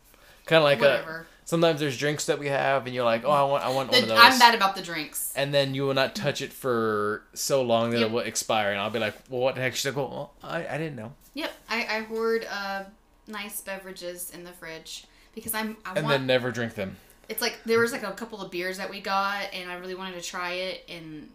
[0.50, 3.44] Kind of like a, sometimes there's drinks that we have, and you're like, oh, I
[3.44, 4.20] want, I want one of those.
[4.20, 5.32] I'm bad about the drinks.
[5.36, 8.10] and then you will not touch it for so long that Yep.
[8.10, 10.08] it will expire, and I'll be like, well, what the heck I go?
[10.08, 11.14] Well, I, I didn't know.
[11.36, 12.84] Yep, I, I hoard uh,
[13.28, 16.08] nice beverages in the fridge because I'm I And want.
[16.20, 16.98] then never drink them.
[17.30, 19.96] it's like there was like a couple of beers that we got, and I really
[19.96, 21.30] wanted to try it, and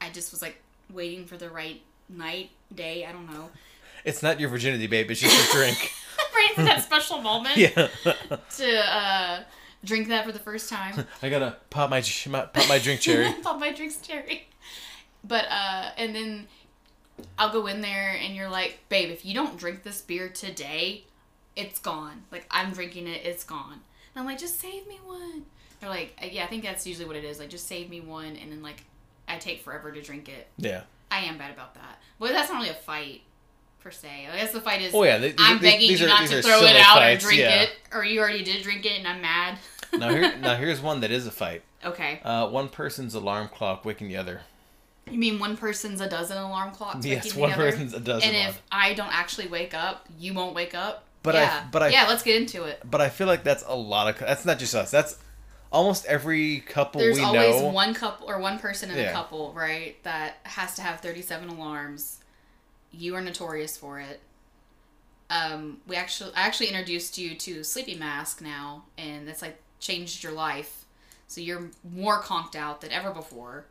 [0.00, 0.56] I just was like
[0.90, 3.50] waiting for the right night, day, I don't know.
[4.04, 5.10] It's not your virginity, babe.
[5.10, 5.92] It's just a drink.
[6.34, 7.88] right into that special moment yeah.
[8.56, 9.42] to uh,
[9.84, 11.06] drink that for the first time.
[11.22, 13.32] I gotta pop my, my pop my drink cherry.
[13.42, 14.48] Pop my drinks cherry.
[15.24, 16.48] But uh, and then
[17.38, 21.04] I'll go in there and you're like, babe, if you don't drink this beer today,
[21.56, 22.24] it's gone.
[22.30, 23.80] Like I'm drinking it, it's gone.
[24.14, 25.44] And I'm like, just save me one.
[25.80, 27.40] They're like, uh, yeah, I think that's usually what it is.
[27.40, 28.84] Like, just save me one, and then like
[29.26, 30.48] I take forever to drink it.
[30.56, 30.82] Yeah.
[31.10, 32.00] I am bad about that.
[32.18, 33.22] But that's not really a fight
[33.82, 34.28] per se.
[34.32, 35.18] I guess the fight is Oh yeah.
[35.18, 37.40] These, I'm these- begging these you are- not to throw it out fights, or drink
[37.40, 37.62] yeah.
[37.62, 39.58] it, or you already did drink it and I'm mad.
[39.92, 41.62] now here, now here's one that is a fight.
[41.84, 42.20] Okay.
[42.24, 44.42] Uh, one person's alarm clock waking the other.
[45.10, 47.04] You mean one person's a dozen alarm clocks?
[47.04, 47.70] Yes, one the other?
[47.70, 48.28] person's a dozen.
[48.28, 48.50] And alarm.
[48.50, 51.04] if I don't actually wake up, you won't wake up.
[51.24, 51.64] But I- yeah.
[51.72, 52.80] but I- yeah, let's get into it.
[52.88, 54.18] But I feel like that's a lot of.
[54.20, 54.90] That's not just us.
[54.92, 55.18] That's
[55.72, 57.68] almost every couple There's we always know.
[57.68, 59.10] one couple or one person in Yeah.
[59.10, 62.18] a couple, right, that has to have 37 alarms.
[62.92, 64.20] You are notorious for it.
[65.30, 70.22] Um, we actually, I actually introduced you to Sleepy Mask now, and it's like changed
[70.22, 70.84] your life.
[71.26, 73.64] So you're more conked out than ever before,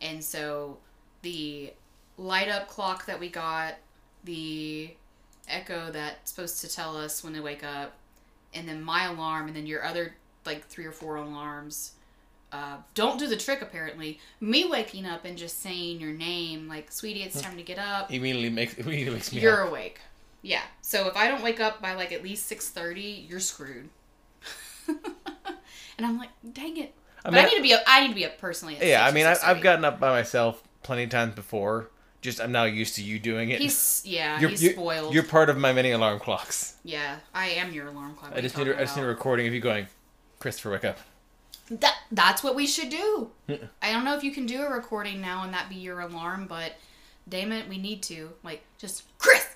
[0.00, 0.78] and so
[1.22, 1.72] the
[2.18, 3.74] light up clock that we got,
[4.24, 4.90] the
[5.48, 7.92] echo that's supposed to tell us when to wake up,
[8.52, 11.92] and then my alarm, and then your other like three or four alarms
[12.52, 14.18] uh, don't do the trick apparently.
[14.40, 18.12] Me waking up and just saying your name, like, sweetie, it's time to get up.
[18.12, 19.40] immediately makes immediately makes me.
[19.40, 19.70] You're up.
[19.70, 20.00] awake.
[20.42, 20.62] Yeah.
[20.80, 23.88] So if I don't wake up by like at least six thirty, you're screwed.
[24.88, 26.94] and I'm like, dang it.
[27.24, 27.82] I but mean, I need to be up.
[27.86, 28.76] I need to be up personally.
[28.76, 31.34] At yeah, I 6 or mean, I, I've gotten up by myself plenty of times
[31.34, 31.90] before.
[32.22, 33.60] Just I'm now used to you doing it.
[33.60, 34.38] He's yeah.
[34.40, 35.12] you're, he's you're- spoiled.
[35.14, 36.76] You're part of my many alarm clocks.
[36.84, 38.32] yeah, I am your alarm clock.
[38.34, 39.86] I just need a, I just need a recording of you going,
[40.38, 40.98] Christopher, wake up.
[41.70, 43.30] That that's what we should do.
[43.82, 46.46] I don't know if you can do a recording now and that be your alarm,
[46.48, 46.74] but
[47.28, 48.30] damn it, we need to.
[48.44, 49.46] Like just Chris,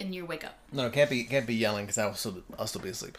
[0.00, 0.58] and you wake up.
[0.72, 3.16] No, it can't be can't be yelling because I'll still I'll still be asleep.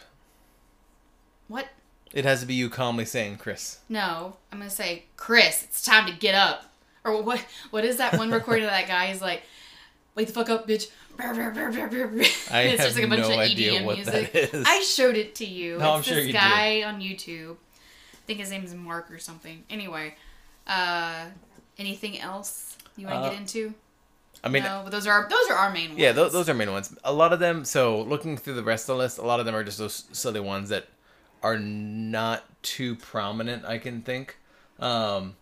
[1.48, 1.68] What?
[2.12, 3.78] It has to be you calmly saying, Chris.
[3.88, 5.62] No, I'm gonna say Chris.
[5.64, 6.64] It's time to get up.
[7.04, 7.44] Or what?
[7.70, 9.06] What is that one recording of that guy?
[9.06, 9.42] He's like,
[10.14, 13.80] "Wake the fuck up, bitch." I it's have just like a bunch no of idea
[13.80, 14.32] EDM what music.
[14.32, 14.66] that is.
[14.66, 15.78] I showed it to you.
[15.78, 16.38] No, I'm it's sure this you did.
[16.40, 17.56] guy on YouTube.
[18.24, 19.64] I think his name is Mark or something.
[19.68, 20.14] Anyway,
[20.66, 21.26] uh,
[21.78, 23.74] anything else you want to Uh, get into?
[24.42, 26.00] I mean, no, but those are those are our main ones.
[26.00, 26.96] Yeah, those, those are main ones.
[27.04, 27.64] A lot of them.
[27.66, 30.04] So looking through the rest of the list, a lot of them are just those
[30.12, 30.88] silly ones that
[31.42, 33.64] are not too prominent.
[33.66, 34.36] I can think.
[34.80, 35.36] Um,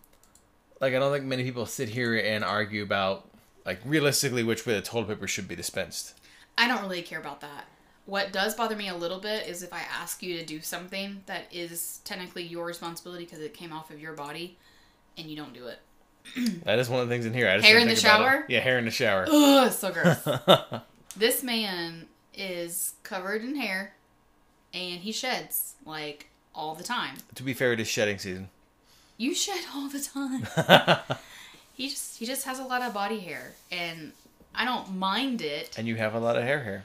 [0.81, 3.29] like I don't think many people sit here and argue about
[3.65, 6.19] like realistically which way the toilet paper should be dispensed.
[6.57, 7.65] I don't really care about that.
[8.05, 11.23] What does bother me a little bit is if I ask you to do something
[11.25, 14.57] that is technically your responsibility because it came off of your body,
[15.17, 15.79] and you don't do it.
[16.65, 17.49] That is one of the things in here.
[17.49, 18.23] I just Hair in the think about it.
[18.23, 18.45] shower?
[18.49, 19.25] Yeah, hair in the shower.
[19.29, 20.27] Ugh, so gross.
[21.17, 23.93] this man is covered in hair
[24.73, 27.15] and he sheds like all the time.
[27.35, 28.49] To be fair, it is shedding season.
[29.17, 30.47] You shed all the time.
[31.73, 34.13] he just he just has a lot of body hair, and
[34.55, 35.75] I don't mind it.
[35.77, 36.83] and you have a lot of hair here.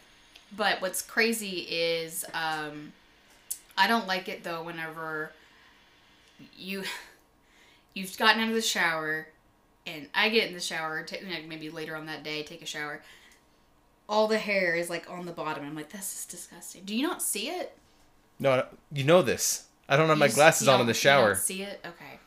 [0.57, 2.93] But what's crazy is um,
[3.77, 4.63] I don't like it though.
[4.63, 5.33] Whenever
[6.57, 6.85] you
[7.95, 9.29] you've gotten out of the shower,
[9.87, 13.03] and I get in the shower, like maybe later on that day, take a shower.
[14.09, 15.65] All the hair is like on the bottom.
[15.65, 16.83] I'm like, this is disgusting.
[16.85, 17.77] Do you not see it?
[18.39, 19.65] No, you know this.
[19.89, 21.35] I don't have You my glasses on in the you shower.
[21.35, 21.85] don't see it?
[21.85, 22.19] Okay.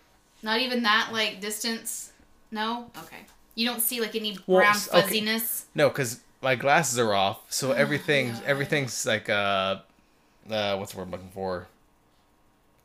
[0.44, 2.12] Not even that like distance.
[2.52, 2.92] No.
[3.04, 3.18] Okay.
[3.56, 5.02] You don't see like any Well, brown s- okay.
[5.02, 5.66] fuzziness.
[5.74, 8.48] No, because my glasses are off, so everything's God.
[8.48, 9.78] everything's like uh,
[10.50, 11.68] uh, what's the word I'm looking for?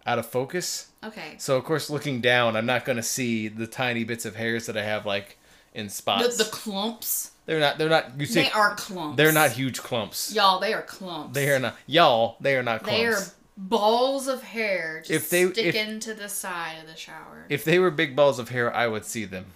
[0.06, 0.88] Out of focus.
[1.02, 1.34] Okay.
[1.38, 4.76] So of course, looking down, I'm not gonna see the tiny bits of hairs that
[4.76, 5.36] I have like
[5.74, 6.36] in spots.
[6.36, 7.32] the clumps.
[7.46, 7.76] they're not.
[7.78, 8.18] They're not.
[8.18, 9.16] You see, They are clumps.
[9.16, 10.32] they're not huge clumps.
[10.34, 11.34] Y'all, they are clumps.
[11.34, 11.76] They are not.
[11.86, 12.98] Y'all, they are not clumps.
[13.00, 13.18] They are
[13.56, 17.46] balls of hair just If they- if- sticking to the side of the shower.
[17.48, 19.46] If they were big balls of hair, I would see them.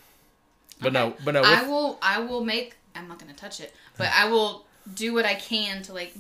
[0.81, 1.43] But no, but no.
[1.43, 1.99] I will.
[2.03, 2.75] I will make.
[2.95, 6.13] I'm not gonna touch it, but I will do what I can to like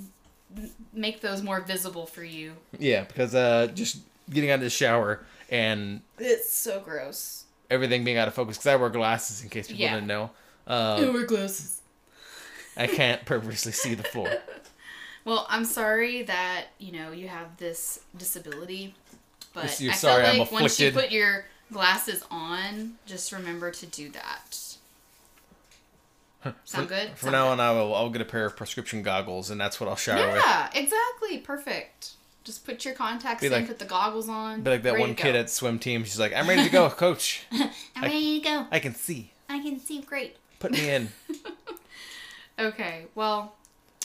[0.57, 2.55] m- make those more visible for you.
[2.79, 3.99] yeah, because uh, just
[4.31, 7.45] getting out of the shower and It's so gross.
[7.71, 9.95] everything being out of focus because I wear glasses in case people Yeah.
[9.95, 10.31] didn't know.
[10.67, 11.81] Uh, wear glasses.
[12.77, 14.31] I can't purposely see the floor.
[15.23, 18.95] Well, I'm sorry that you know you have this disability,
[19.53, 21.11] but You're I sorry felt I'm like once you afflicted.
[21.11, 24.70] put your glasses on, just remember to do that.
[26.43, 27.09] Sound For- good?
[27.11, 27.51] From Sound now good.
[27.53, 27.95] on, I will.
[27.95, 30.43] I'll get a pair of prescription goggles, and that's what I'll shower with.
[30.45, 31.39] Yeah, exactly.
[31.39, 32.13] Perfect.
[32.45, 34.63] Just put your contacts Be in, like- put the goggles on.
[34.63, 35.41] Be like that ready one to kid go.
[35.41, 36.05] at swim team.
[36.05, 37.45] She's like, "I'm ready to go, coach.
[37.53, 37.71] I'm
[38.03, 38.67] ready to go.
[38.71, 39.33] I can see.
[39.49, 40.37] I can see great.
[40.59, 41.09] Put me in."
[42.59, 43.55] Okay, well,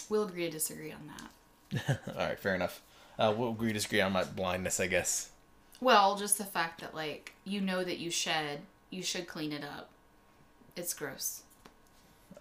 [0.08, 2.00] we'll agree to disagree on that.
[2.08, 2.82] All right, fair enough.
[3.19, 5.30] Uh, we'll agree to disagree on my blindness, I guess.
[5.82, 9.63] Well, just the fact that like you know that you shed, you should clean it
[9.63, 9.89] up.
[10.78, 11.41] It's gross.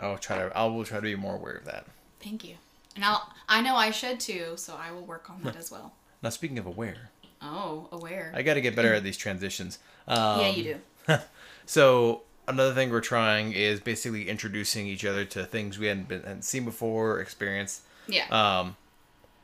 [0.00, 0.56] I'll try to.
[0.56, 1.86] I will try to be more aware of that.
[2.20, 2.56] Thank you.
[2.96, 5.92] And I'll I know I should too, so I will work on that as well.
[6.22, 7.10] Now, speaking of aware,
[7.42, 8.32] Oh, aware.
[8.34, 9.78] I got to get better at these transitions.
[10.08, 10.64] Um, yeah, you
[11.08, 11.18] do.
[11.66, 16.22] So another thing we're trying is basically introducing each other to things we hadn't been
[16.22, 17.82] hadn't seen before, or experienced.
[18.06, 18.26] Yeah.
[18.28, 18.76] Um,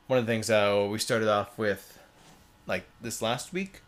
[0.07, 1.97] one of the things uh, we started off with,
[2.67, 3.81] like this last week,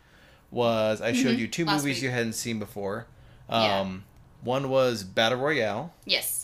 [0.50, 2.04] was I showed Mhm, you two last movies week.
[2.04, 3.06] you hadn't seen before.
[3.50, 3.82] Yeah.
[3.82, 4.04] Um,
[4.42, 6.43] One was Battle Royale, yes.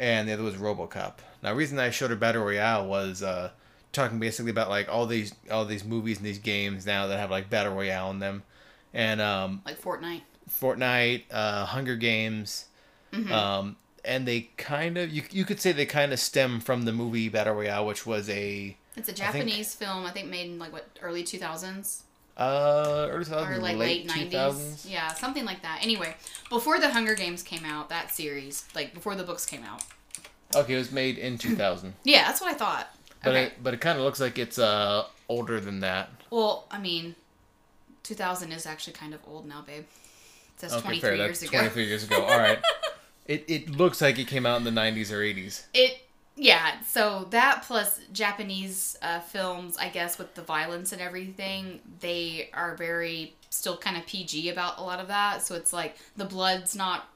[0.00, 1.18] And the other was RoboCop.
[1.42, 3.50] Now, the reason I showed her Battle Royale was uh,
[3.92, 7.30] talking basically about like all these all these movies and these games now that have
[7.30, 8.42] like Battle Royale in them,
[8.92, 10.22] and um, Like Fortnite.
[10.50, 12.64] Fortnite, uh, Hunger Games,
[13.12, 13.30] Mhm.
[13.30, 16.92] um, and they kind of you you could say they kind of stem from the
[16.92, 20.46] movie Battle Royale, which was a It's a I think- Japanese film, I think made
[20.50, 22.02] in like what early 2000s
[22.40, 24.32] uh early 2000s, or like late, late 90s.
[24.32, 24.90] 2000s.
[24.90, 25.80] Yeah, something like that.
[25.82, 26.14] Anyway,
[26.48, 29.82] before the Hunger Games came out, that series, like before the books came out.
[30.56, 32.88] Okay, it was made in 2000, Yeah, that's what I thought.
[33.22, 33.42] but okay.
[33.44, 36.08] it but it kind of looks like it's uh older than that.
[36.30, 37.14] Well, I mean,
[38.04, 39.84] 2000 is actually kind of old now, babe.
[40.58, 41.16] That's Okay, 23 fair.
[41.16, 41.58] years That's ago.
[41.58, 42.22] 23 years ago.
[42.22, 42.58] All right.
[43.26, 45.62] It it looks like it came out in the 90s or 80s.
[45.72, 46.00] It
[46.42, 52.48] yeah, so that plus Japanese uh, films, I guess, with the violence and everything, they
[52.54, 55.42] are very still kind of PG about a lot of that.
[55.42, 57.08] So it's like the blood's not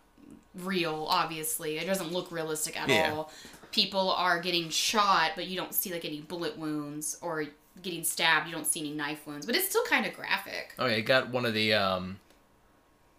[0.55, 1.79] real, obviously.
[1.79, 3.13] It doesn't look realistic at Yeah.
[3.15, 3.33] all.
[3.73, 7.47] People are getting shot, but you don't see like any bullet wounds or
[7.83, 8.47] getting stabbed.
[8.47, 10.75] You don't see any knife wounds, but it's still kind of graphic.
[10.79, 12.21] Oh yeah, it got one of the um,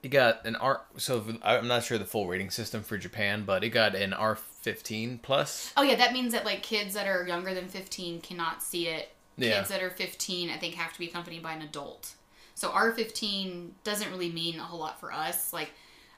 [0.06, 0.82] it got an R.
[0.98, 5.24] So I'm not sure the full rating system for Japan, but it got an R15
[5.24, 5.74] plus.
[5.76, 9.10] Oh yeah, that means that like kids that are younger than 15 cannot see it.
[9.36, 9.58] Yeah.
[9.58, 12.14] Kids that are 15, I think, have to be accompanied by an adult.
[12.54, 15.52] So R15 doesn't really mean a whole lot for us.
[15.52, 15.72] Like,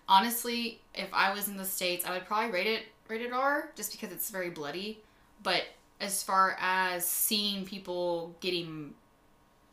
[0.09, 3.93] honestly, if I was in the states, I would probably rate it rated R just
[3.93, 4.99] because it's very bloody.
[5.41, 5.63] But
[6.01, 8.95] as far as seeing people getting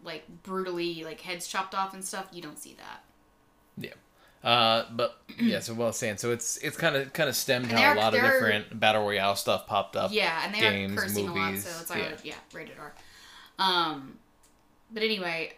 [0.04, 3.02] like brutally like heads chopped off and stuff, you don't see that.
[4.44, 6.18] Uh, but yeah, so well saying.
[6.18, 9.02] So it's it's kind of kind of stemmed And how a lot of different battle
[9.02, 10.12] royale stuff popped up.
[10.12, 12.10] Yeah, and they games, are cursing movies, a lot, so it's why yeah.
[12.22, 12.92] Yeah, rated R.
[13.58, 14.18] Um,
[14.92, 15.54] but anyway,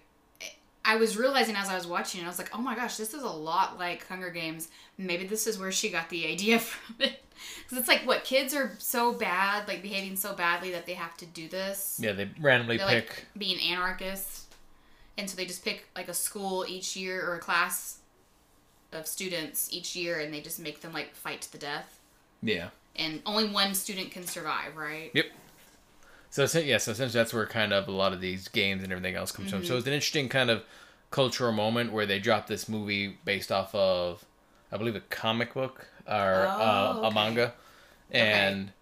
[0.84, 3.12] I was realizing as I was watching it, I was like, oh my gosh, this
[3.12, 4.68] is a lot like Hunger Games.
[4.96, 7.24] Maybe this is where she got the idea from it.
[7.64, 11.16] Because it's like, what, kids are so bad, like behaving so badly that they have
[11.18, 11.98] to do this.
[12.00, 13.08] Yeah, they randomly They're pick.
[13.08, 14.46] like being anarchists.
[15.18, 17.98] And so they just pick like a school each year or a class
[18.92, 22.00] of students each year and they just make them like fight to the death.
[22.42, 22.68] Yeah.
[22.94, 25.10] And only one student can survive, right?
[25.14, 25.26] Yep.
[26.30, 29.14] So yeah, so essentially that's where kind of a lot of these games and everything
[29.14, 29.60] else comes from.
[29.60, 29.68] Mm-hmm.
[29.68, 30.64] So it's an interesting kind of
[31.10, 34.24] cultural moment where they dropped this movie based off of,
[34.70, 36.12] I believe, a comic book or
[36.46, 37.54] uh, Oh, a manga,
[38.10, 38.72] and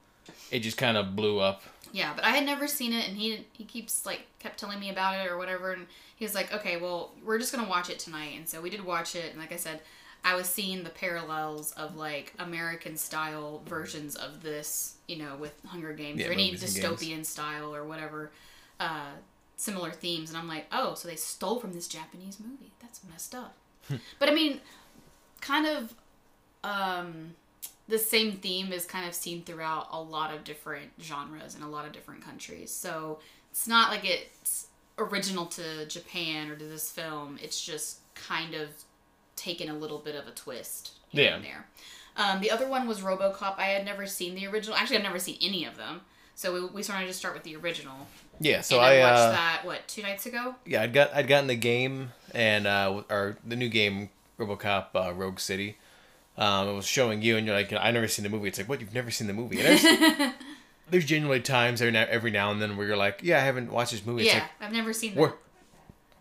[0.51, 1.63] it just kind of blew up.
[1.95, 4.91] Yeah, but I had never seen it, and he he keeps like kept telling me
[4.91, 8.01] about it or whatever, and he was like, "Okay, well, we're just gonna watch it
[8.01, 9.81] tonight." And so we did watch it, and like I said,
[10.25, 15.55] I was seeing the parallels of like American style versions of this, you know, with
[15.67, 18.33] Hunger Games Yeah, or any dystopian style or whatever,
[18.81, 19.13] uh,
[19.57, 22.73] similar themes, and I'm like, "Oh, so they stole from this Japanese movie?
[22.83, 23.55] That's messed up."
[24.19, 24.61] but I mean,
[25.41, 25.95] kind of
[26.65, 27.37] um
[27.89, 31.69] the same theme is kind of seen throughout a lot of different genres in a
[31.69, 32.71] lot of different countries.
[32.71, 33.19] So
[33.51, 34.69] it's not like it's
[34.99, 37.39] original to Japan or to this film.
[37.43, 38.69] It's just kind of
[39.37, 41.35] taken a little bit of a twist here Yeah.
[41.37, 41.67] and there.
[42.17, 43.59] Um, the other one was RoboCop.
[43.59, 44.77] I had never seen the original.
[44.77, 46.03] Actually, I've never seen any of them.
[46.37, 48.07] So we, we started to start with the original.
[48.41, 50.55] Yeah, so and I, I, watched uh, that what two nights ago.
[50.65, 55.13] yeah, I'd got I'd gotten the game and uh, or the new game RoboCop uh,
[55.13, 55.77] Rogue City.
[56.37, 58.49] Um, it was showing you, and you're like, I never seen the movie.
[58.49, 58.81] It's like, what?
[58.81, 59.61] You've never seen the movie?
[59.61, 60.33] And there's,
[60.91, 63.71] there's genuinely times every now, every now and then where you're like, yeah, I haven't
[63.71, 64.25] watched this movie.
[64.25, 65.21] It's yeah, like, I've never seen that.
[65.21, 65.35] where,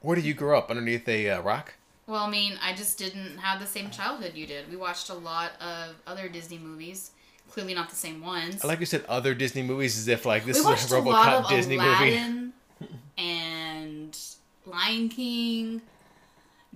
[0.02, 0.70] where did you grow up?
[0.70, 1.74] Underneath a uh, rock?
[2.06, 4.70] Well, I mean, I just didn't have the same childhood you did.
[4.70, 7.12] We watched a lot of other Disney movies,
[7.50, 8.64] clearly not the same ones.
[8.64, 11.00] I like you said, other Disney movies as if like this we is a a
[11.00, 11.88] lot RoboCop of Disney movie.
[11.88, 12.54] Aladdin
[13.18, 14.18] and
[14.66, 15.82] Lion King.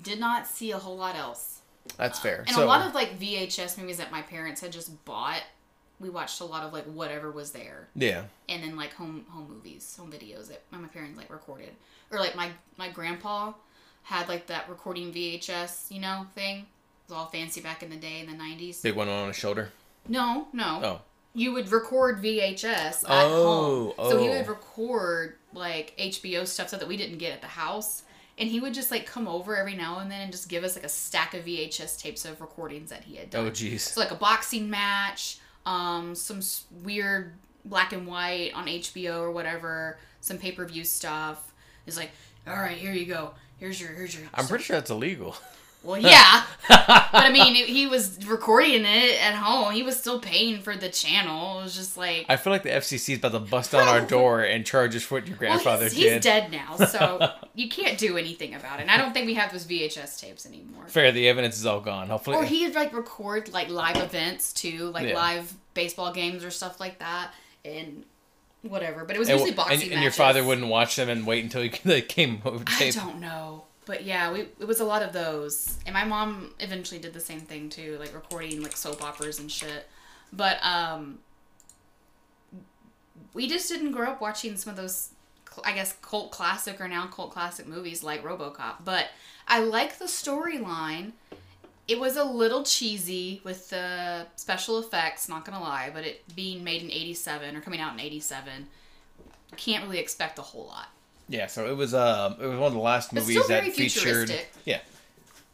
[0.01, 1.61] Did not see a whole lot else.
[1.97, 2.43] That's fair.
[2.47, 5.41] And so a lot of like VHS movies that my parents had just bought.
[5.99, 9.47] We watched a lot of like whatever was there, yeah, and then like home home
[9.49, 11.71] movies, home videos that my parents like recorded,
[12.11, 13.53] or like my my grandpa
[14.03, 16.57] had like that recording VHS, you know, thing.
[16.59, 16.65] It
[17.09, 18.79] was all fancy back in the day in the nineties.
[18.81, 19.69] big one on his shoulder.
[20.07, 20.81] No, no.
[20.83, 21.01] Oh,
[21.33, 24.09] You would record VHS at Oh, home.
[24.11, 24.37] So he oh.
[24.37, 28.03] would record like HBO stuff so that we didn't get at the house.
[28.39, 30.75] And he would just like come over every now and then and just give us
[30.75, 33.47] like a stack of VHS tapes of recordings that he had done.
[33.47, 33.79] oh, jeez.
[33.79, 36.41] So like a boxing match, um, some
[36.83, 37.33] weird
[37.65, 41.51] black and white on HBO or whatever, some pay per view stuff.
[41.87, 42.11] It's like,
[42.47, 43.33] all right, here you go.
[43.57, 44.27] Here's your here's your.
[44.33, 45.35] I'm pretty sure that's illegal.
[45.83, 49.71] Well, yeah, but I mean, he was recording it at home.
[49.73, 51.59] He was still paying for the channel.
[51.59, 54.01] It was just like, I feel like the FCC is about to bust down our
[54.07, 56.13] door and charge us for what your well, grandfather he's, did.
[56.13, 58.83] he's dead now, so you can't do anything about it.
[58.83, 60.87] And I don't think we have those VHS tapes anymore.
[60.87, 62.09] Fair, the evidence is all gone.
[62.09, 65.15] Hopefully, Or he'd like record like live events too, like Yeah.
[65.15, 67.31] live baseball games or stuff like that,
[67.63, 68.03] and
[68.61, 69.05] whatever.
[69.05, 71.43] But it was and, usually and, boxing and your father wouldn't watch them and wait
[71.43, 72.97] until he they came over I tape.
[72.97, 76.53] I don't know, but yeah, we it was a lot of those, and my mom
[76.59, 79.87] eventually did the same thing too, like recording like soap operas and shit.
[80.31, 81.19] But um,
[83.33, 85.11] we just didn't grow up watching some of those,
[85.63, 88.83] I guess, cult classic or now cult classic movies like RoboCop.
[88.83, 89.07] But
[89.47, 91.13] I like the storyline.
[91.87, 96.61] It was a little cheesy with the special effects, not gonna lie, but it being
[96.61, 98.67] made in '87 or coming out in '87,
[99.55, 100.89] can't really expect a whole lot.
[101.29, 103.69] Yeah, so it was um it was one of the last But movies still very
[103.69, 104.49] that featured futuristic.
[104.65, 104.79] yeah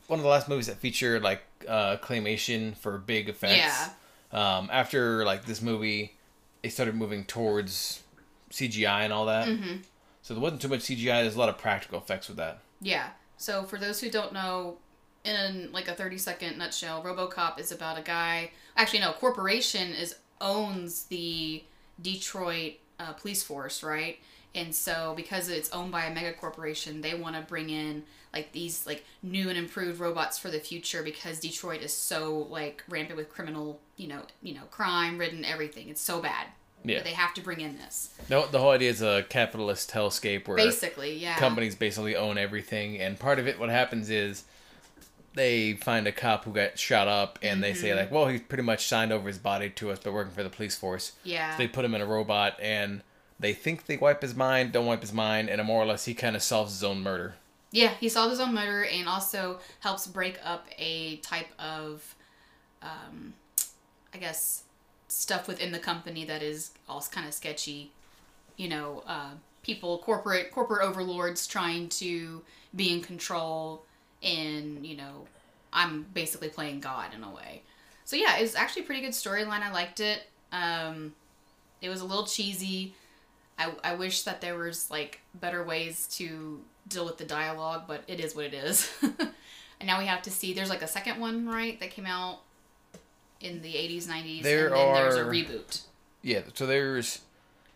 [0.07, 3.57] one of the last movies that featured like uh claymation for big effects.
[3.57, 3.89] Yeah.
[4.31, 6.13] Um, after like this movie,
[6.61, 8.01] they started moving towards
[8.51, 9.47] CGI and all that.
[9.47, 9.77] Mm-hmm.
[10.23, 11.21] So there wasn't too much CGI.
[11.21, 12.59] There's a lot of practical effects with that.
[12.81, 13.09] Yeah.
[13.37, 14.77] So for those who don't know,
[15.23, 18.51] in like a thirty second nutshell, RoboCop is about a guy.
[18.75, 21.63] Actually, no, corporation is owns the
[22.01, 24.19] Detroit uh, police force, right?
[24.55, 28.51] And so because it's owned by a mega corporation, they want to bring in like
[28.51, 33.17] these like new and improved robots for the future because Detroit is so like rampant
[33.17, 35.89] with criminal, you know, you know, crime ridden everything.
[35.89, 36.47] It's so bad.
[36.85, 36.97] Yeah.
[36.97, 38.09] That they have to bring in this.
[38.29, 41.37] No, the whole idea is a capitalist hellscape where Basically, yeah.
[41.37, 44.43] companies basically own everything, and part of it, what happens is
[45.33, 47.81] they find a cop who got shot up, and they Mm-hmm.
[47.81, 50.43] say like, well, he's pretty much signed over his body to us, but working for
[50.43, 51.13] the police force.
[51.23, 51.51] Yeah.
[51.53, 53.01] So they put him in a robot, and
[53.43, 56.13] they think they wipe his mind, don't wipe his mind, and more or less he
[56.13, 57.35] kind of solves his own murder.
[57.71, 62.15] Yeah, he solves his own murder and also helps break up a type of,
[62.81, 63.33] um,
[64.13, 64.63] I guess,
[65.07, 67.91] stuff within the company that is all kind of sketchy.
[68.57, 69.31] You know, uh,
[69.63, 72.43] people, corporate corporate overlords trying to
[72.75, 73.83] be in control,
[74.21, 75.27] and you know,
[75.73, 77.63] I'm basically playing God in a way.
[78.05, 79.61] So yeah, it was actually a pretty good storyline.
[79.61, 80.27] I liked it.
[80.51, 81.13] Um,
[81.81, 82.93] it was a little cheesy.
[83.57, 88.03] I, I wish that there was like better ways to deal with the dialogue, but
[88.07, 88.91] it is what it is.
[89.01, 90.53] and now we have to see.
[90.53, 91.79] There's like a second one, right?
[91.79, 92.39] That came out
[93.39, 95.81] in the 80s, 90s, There and then there's a reboot.
[96.21, 97.21] Yeah, so there's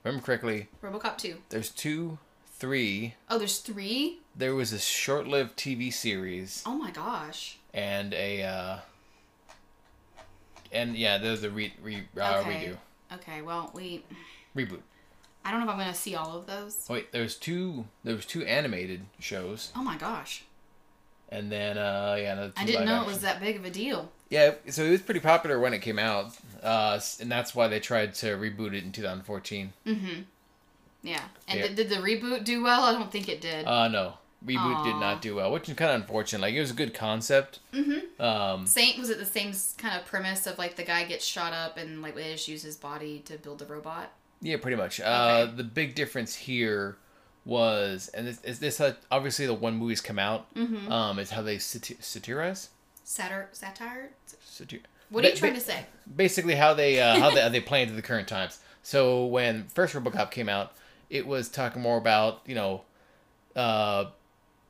[0.04, 1.36] remember correctly, RoboCop 2.
[1.50, 2.18] there's two,
[2.54, 3.16] three.
[3.30, 4.20] Oh, there's three?
[4.36, 7.58] There was a short-lived TV series Oh my gosh.
[7.74, 8.78] and a, uh,
[10.72, 12.68] and yeah, there's a re, re, uh, Okay.
[12.68, 12.78] redo,
[13.18, 14.04] Okay, well, we.
[14.56, 14.82] reboot.
[15.48, 16.86] I don't know if I'm going to see all of those.
[16.90, 17.86] Wait, there's two.
[18.04, 20.44] There was two animated shows, Oh my gosh.
[21.30, 23.14] and then uh, yeah, another two I didn't live know it action.
[23.14, 24.12] was that big of a deal.
[24.30, 27.80] Yeah, so it was pretty popular when it came out, uh, and that's why they
[27.80, 29.72] tried to reboot it in 2014.
[29.86, 30.22] Mm hmm.
[31.04, 31.22] Yeah.
[31.48, 31.68] And Yeah.
[31.68, 32.82] Did, did the reboot do well?
[32.84, 33.66] I don't think it did.
[33.66, 34.14] Uh, no,
[34.46, 35.00] reboot did Aw.
[35.00, 36.42] not do well, which is kind of unfortunate.
[36.42, 37.60] Like it was a good concept.
[37.74, 38.22] mm-hmm.
[38.22, 41.24] Um, Saint was it the same s- kind of premise of like the guy gets
[41.24, 44.12] shot up and like they just use his body to build the robot?
[44.42, 45.00] Yeah, pretty much.
[45.00, 46.98] Uh, the big difference here
[47.46, 50.92] was, and this, is this how, obviously the one movies come out, Mm-hmm.
[50.92, 52.70] um, is how they sati- satirize.
[53.06, 54.10] Satir- satire?
[54.46, 55.86] Satir- What are you Ba- trying ba- to say?
[56.14, 58.60] basically how they uh, how they how they play into the current times.
[58.84, 60.74] So when first RoboCop came out,
[61.10, 62.82] it was talking more about you know,
[63.56, 64.06] uh,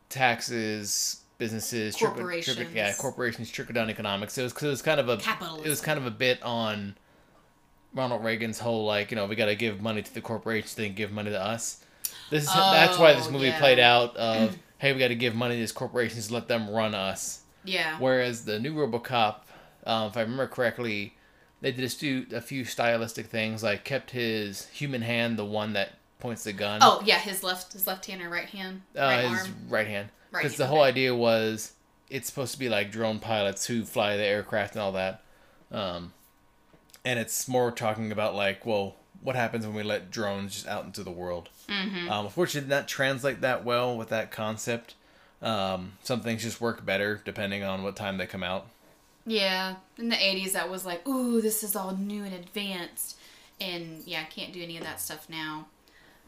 [0.10, 2.74] taxes, businesses, trickle- trickle- Corporations.
[2.74, 4.38] yeah, corporations, trickle down economics.
[4.38, 5.66] It was it was kind of a Capitalism.
[5.66, 6.96] it was kind of a bit on
[7.98, 10.94] Ronald Reagan's whole like you know we got to give money to the corporations, then
[10.94, 11.84] give money to us.
[12.30, 13.60] This is that's why this Oh, movie yeah.
[13.60, 16.94] played out of hey we got to give money to these corporations, let them run
[16.96, 17.42] us.
[17.64, 17.98] Yeah.
[18.00, 19.38] Whereas the new RoboCop,
[19.86, 21.16] um, if I remember correctly,
[21.60, 25.74] they did just do a few stylistic things, like kept his human hand the one
[25.74, 26.80] that points the gun.
[26.82, 29.56] Oh yeah, his left his left hand or right hand, uh, right his arm.
[29.70, 30.10] right hand.
[30.32, 30.90] Right Because the whole okay.
[30.90, 31.74] idea was
[32.10, 35.24] it's supposed to be like drone pilots who fly the aircraft and all that.
[35.72, 36.14] Um,
[37.06, 40.86] and it's more talking about like, well, what happens when we let drones just out
[40.86, 41.50] into the world?
[41.68, 42.10] Mm-hmm.
[42.10, 44.96] Um, unfortunately, it did not translate that well with that concept.
[45.42, 48.68] Um, some things just work better depending on what time they come out.
[49.26, 53.18] Yeah, in the '80s, that was like, ooh, this is all new and advanced,
[53.60, 55.68] and yeah, I can't do any of that stuff now.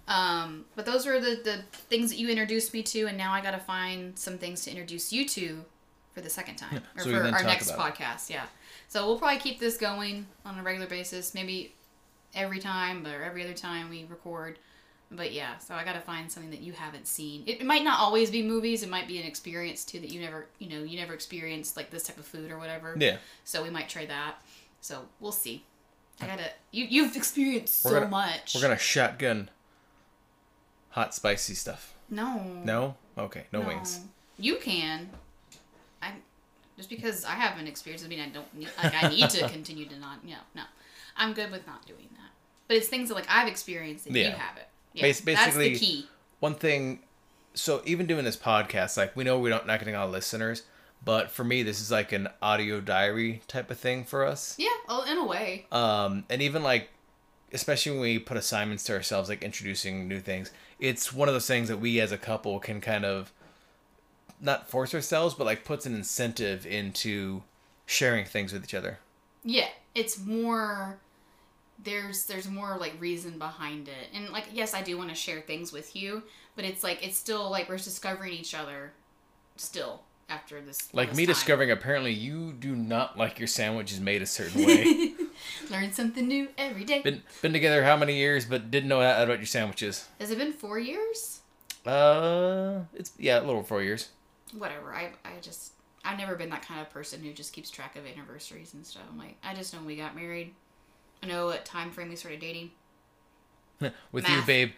[0.10, 3.42] Um, but those were the the things that you introduced me to, and now I
[3.42, 5.64] got to find some things to introduce you to
[6.14, 8.30] for the second time, or so for our next podcast.
[8.30, 8.46] Yeah,
[8.90, 11.74] so we'll probably keep this going on a regular basis, maybe
[12.36, 14.60] every time or every other time we record.
[15.12, 17.44] But yeah, so I gotta find something that you haven't seen.
[17.48, 18.84] It, it might not always be movies.
[18.84, 21.90] It might be an experience too that you never, you know, you never experienced like
[21.90, 22.96] this type of food or whatever.
[23.00, 23.18] Yeah.
[23.44, 24.36] So we might try that.
[24.82, 25.64] So we'll see.
[26.22, 26.52] I gotta.
[26.72, 28.54] You you've experienced We're so gonna- much.
[28.54, 29.50] We're gonna shotgun
[30.90, 31.96] hot spicy stuff.
[32.10, 32.44] No.
[32.64, 32.96] No?
[33.18, 34.02] Okay, no, wings.
[34.38, 35.10] You can.
[36.02, 36.14] I
[36.80, 38.06] just because I haven't experienced.
[38.06, 38.52] I mean, I don't.
[38.56, 40.20] Need, like, I need to continue to not.
[40.24, 40.64] You know, no.
[41.18, 42.32] I'm good with not doing that.
[42.70, 44.66] But it's things that like I've experienced that you haven't.
[44.94, 46.06] Yeah, Bas- that's basically- the key.
[46.40, 47.00] One thing
[47.54, 50.64] so even doing this podcast, like we know we're not, not getting all listeners,
[51.04, 54.56] but for me this is like an audio diary type of thing for us.
[54.58, 55.66] Yeah, well, in a way.
[55.72, 56.90] Um and even like
[57.52, 61.48] especially when we put assignments to ourselves like introducing new things, it's one of those
[61.48, 63.34] things that we as a couple can kind of
[64.42, 67.44] not force ourselves, but like puts an incentive into
[67.86, 69.00] sharing things with each other.
[69.44, 71.00] Yeah, it's more
[71.84, 74.10] there's there's more like reason behind it.
[74.14, 76.24] And like yes, I do want to share things with you,
[76.56, 78.92] but it's like it's still like we're discovering each other
[79.56, 81.34] still after this Like this me time.
[81.34, 85.14] discovering apparently you do not like your sandwiches made a certain way.
[85.72, 87.02] Learn something new every day.
[87.02, 90.08] been been together how many years but didn't know that about your sandwiches.
[90.20, 91.40] Has it been 4 years?
[91.86, 94.10] Uh it's yeah, a little over four years.
[94.58, 94.94] Whatever.
[94.94, 95.74] I I just
[96.04, 99.04] I've never been that kind of person who just keeps track of anniversaries and stuff.
[99.10, 100.54] I'm like, I just know we got married.
[101.22, 102.72] I know what time frame we started dating.
[104.12, 104.72] With you, babe,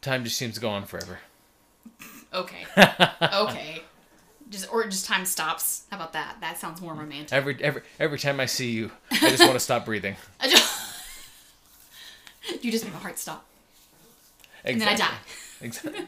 [0.00, 1.18] time just seems to go on forever.
[2.32, 2.66] Okay.
[3.22, 3.82] okay.
[4.50, 5.84] Just or just time stops.
[5.90, 6.36] How about that?
[6.40, 7.32] That sounds more romantic.
[7.32, 10.16] every every every time I see you, I just want to stop breathing.
[10.40, 10.94] I just,
[12.62, 13.44] you just make my heart stop,
[14.64, 15.14] and then I die.
[15.60, 16.06] Exactly.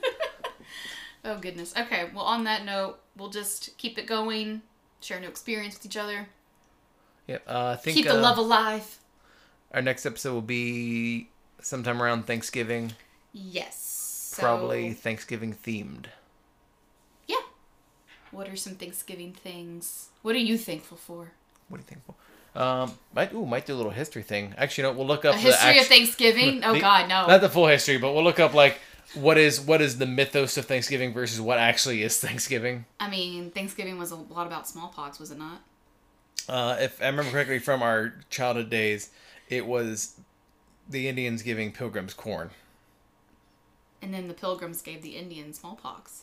[1.24, 1.74] Oh goodness.
[1.76, 2.08] Okay.
[2.14, 4.62] Well, on that note, we'll just keep it going,
[5.00, 6.28] share new experience with each other,
[7.28, 7.42] Yep.
[7.46, 8.98] Uh, I think keep the uh, love alive.
[9.72, 11.28] our next episode will be
[11.60, 12.92] sometime around Thanksgiving,
[13.32, 13.76] Yes.
[14.34, 16.06] So, probably Thanksgiving themed.
[17.28, 17.36] Yeah.
[18.32, 20.08] What are some Thanksgiving things?
[20.22, 21.32] What are you thankful for?
[21.68, 22.16] What are you thankful?
[22.54, 24.54] Um, might ooh might do a little history thing.
[24.58, 26.62] Actually, no, we'll look up A the history act- of Thanksgiving?
[26.64, 27.26] Oh the- God, no.
[27.28, 28.80] Not the full history, but we'll look up like
[29.14, 32.84] what is what is the mythos of Thanksgiving versus what actually is Thanksgiving.
[32.98, 35.62] I mean, Thanksgiving was a lot about smallpox, was it not?
[36.48, 39.10] Uh, if I remember correctly from our childhood days,
[39.48, 40.16] it was
[40.88, 42.50] the Indians giving pilgrims corn,
[44.02, 46.22] And then the Pilgrims gave the Indians smallpox.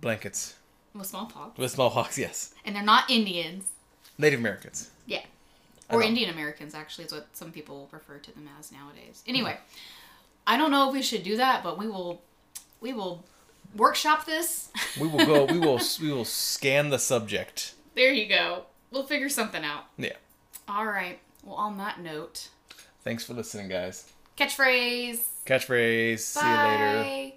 [0.00, 0.56] blankets
[0.94, 1.58] With smallpox.
[1.58, 2.18] with smallpox.
[2.18, 3.70] Yes, And they're not Indians.
[4.16, 4.90] Native Americans.
[5.06, 5.22] Yeah.
[5.90, 6.02] Or.
[6.02, 9.22] Indian Americans, actually, is what some people refer to them as nowadays.
[9.26, 9.56] Anyway,
[10.46, 12.20] I don't know if we should do that, but we will
[12.80, 13.24] we will
[13.76, 14.70] workshop this.
[15.00, 15.44] We will go.
[15.44, 15.80] We will.
[16.00, 17.74] We will scan the subject.
[17.94, 18.64] there you go.
[18.90, 19.84] We'll figure something out.
[19.98, 20.14] Yeah.
[20.68, 21.18] All right.
[21.44, 22.48] Well, on that note,
[23.04, 24.10] Thanks for listening, guys.
[24.36, 25.20] catchphrase.
[25.46, 26.18] Catchphrase.
[26.20, 27.32] See you later.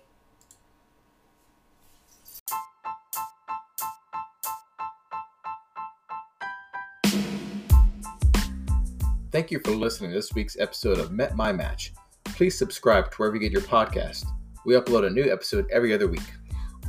[9.31, 11.93] Thank you for listening to this week's episode of Met My Match.
[12.25, 14.25] Please subscribe to wherever you get your podcast.
[14.65, 16.21] We upload a new episode every other week.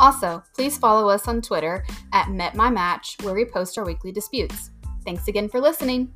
[0.00, 4.70] Also, please follow us on Twitter at MetMyMatch, where we post our weekly disputes.
[5.04, 6.12] Thanks again for listening.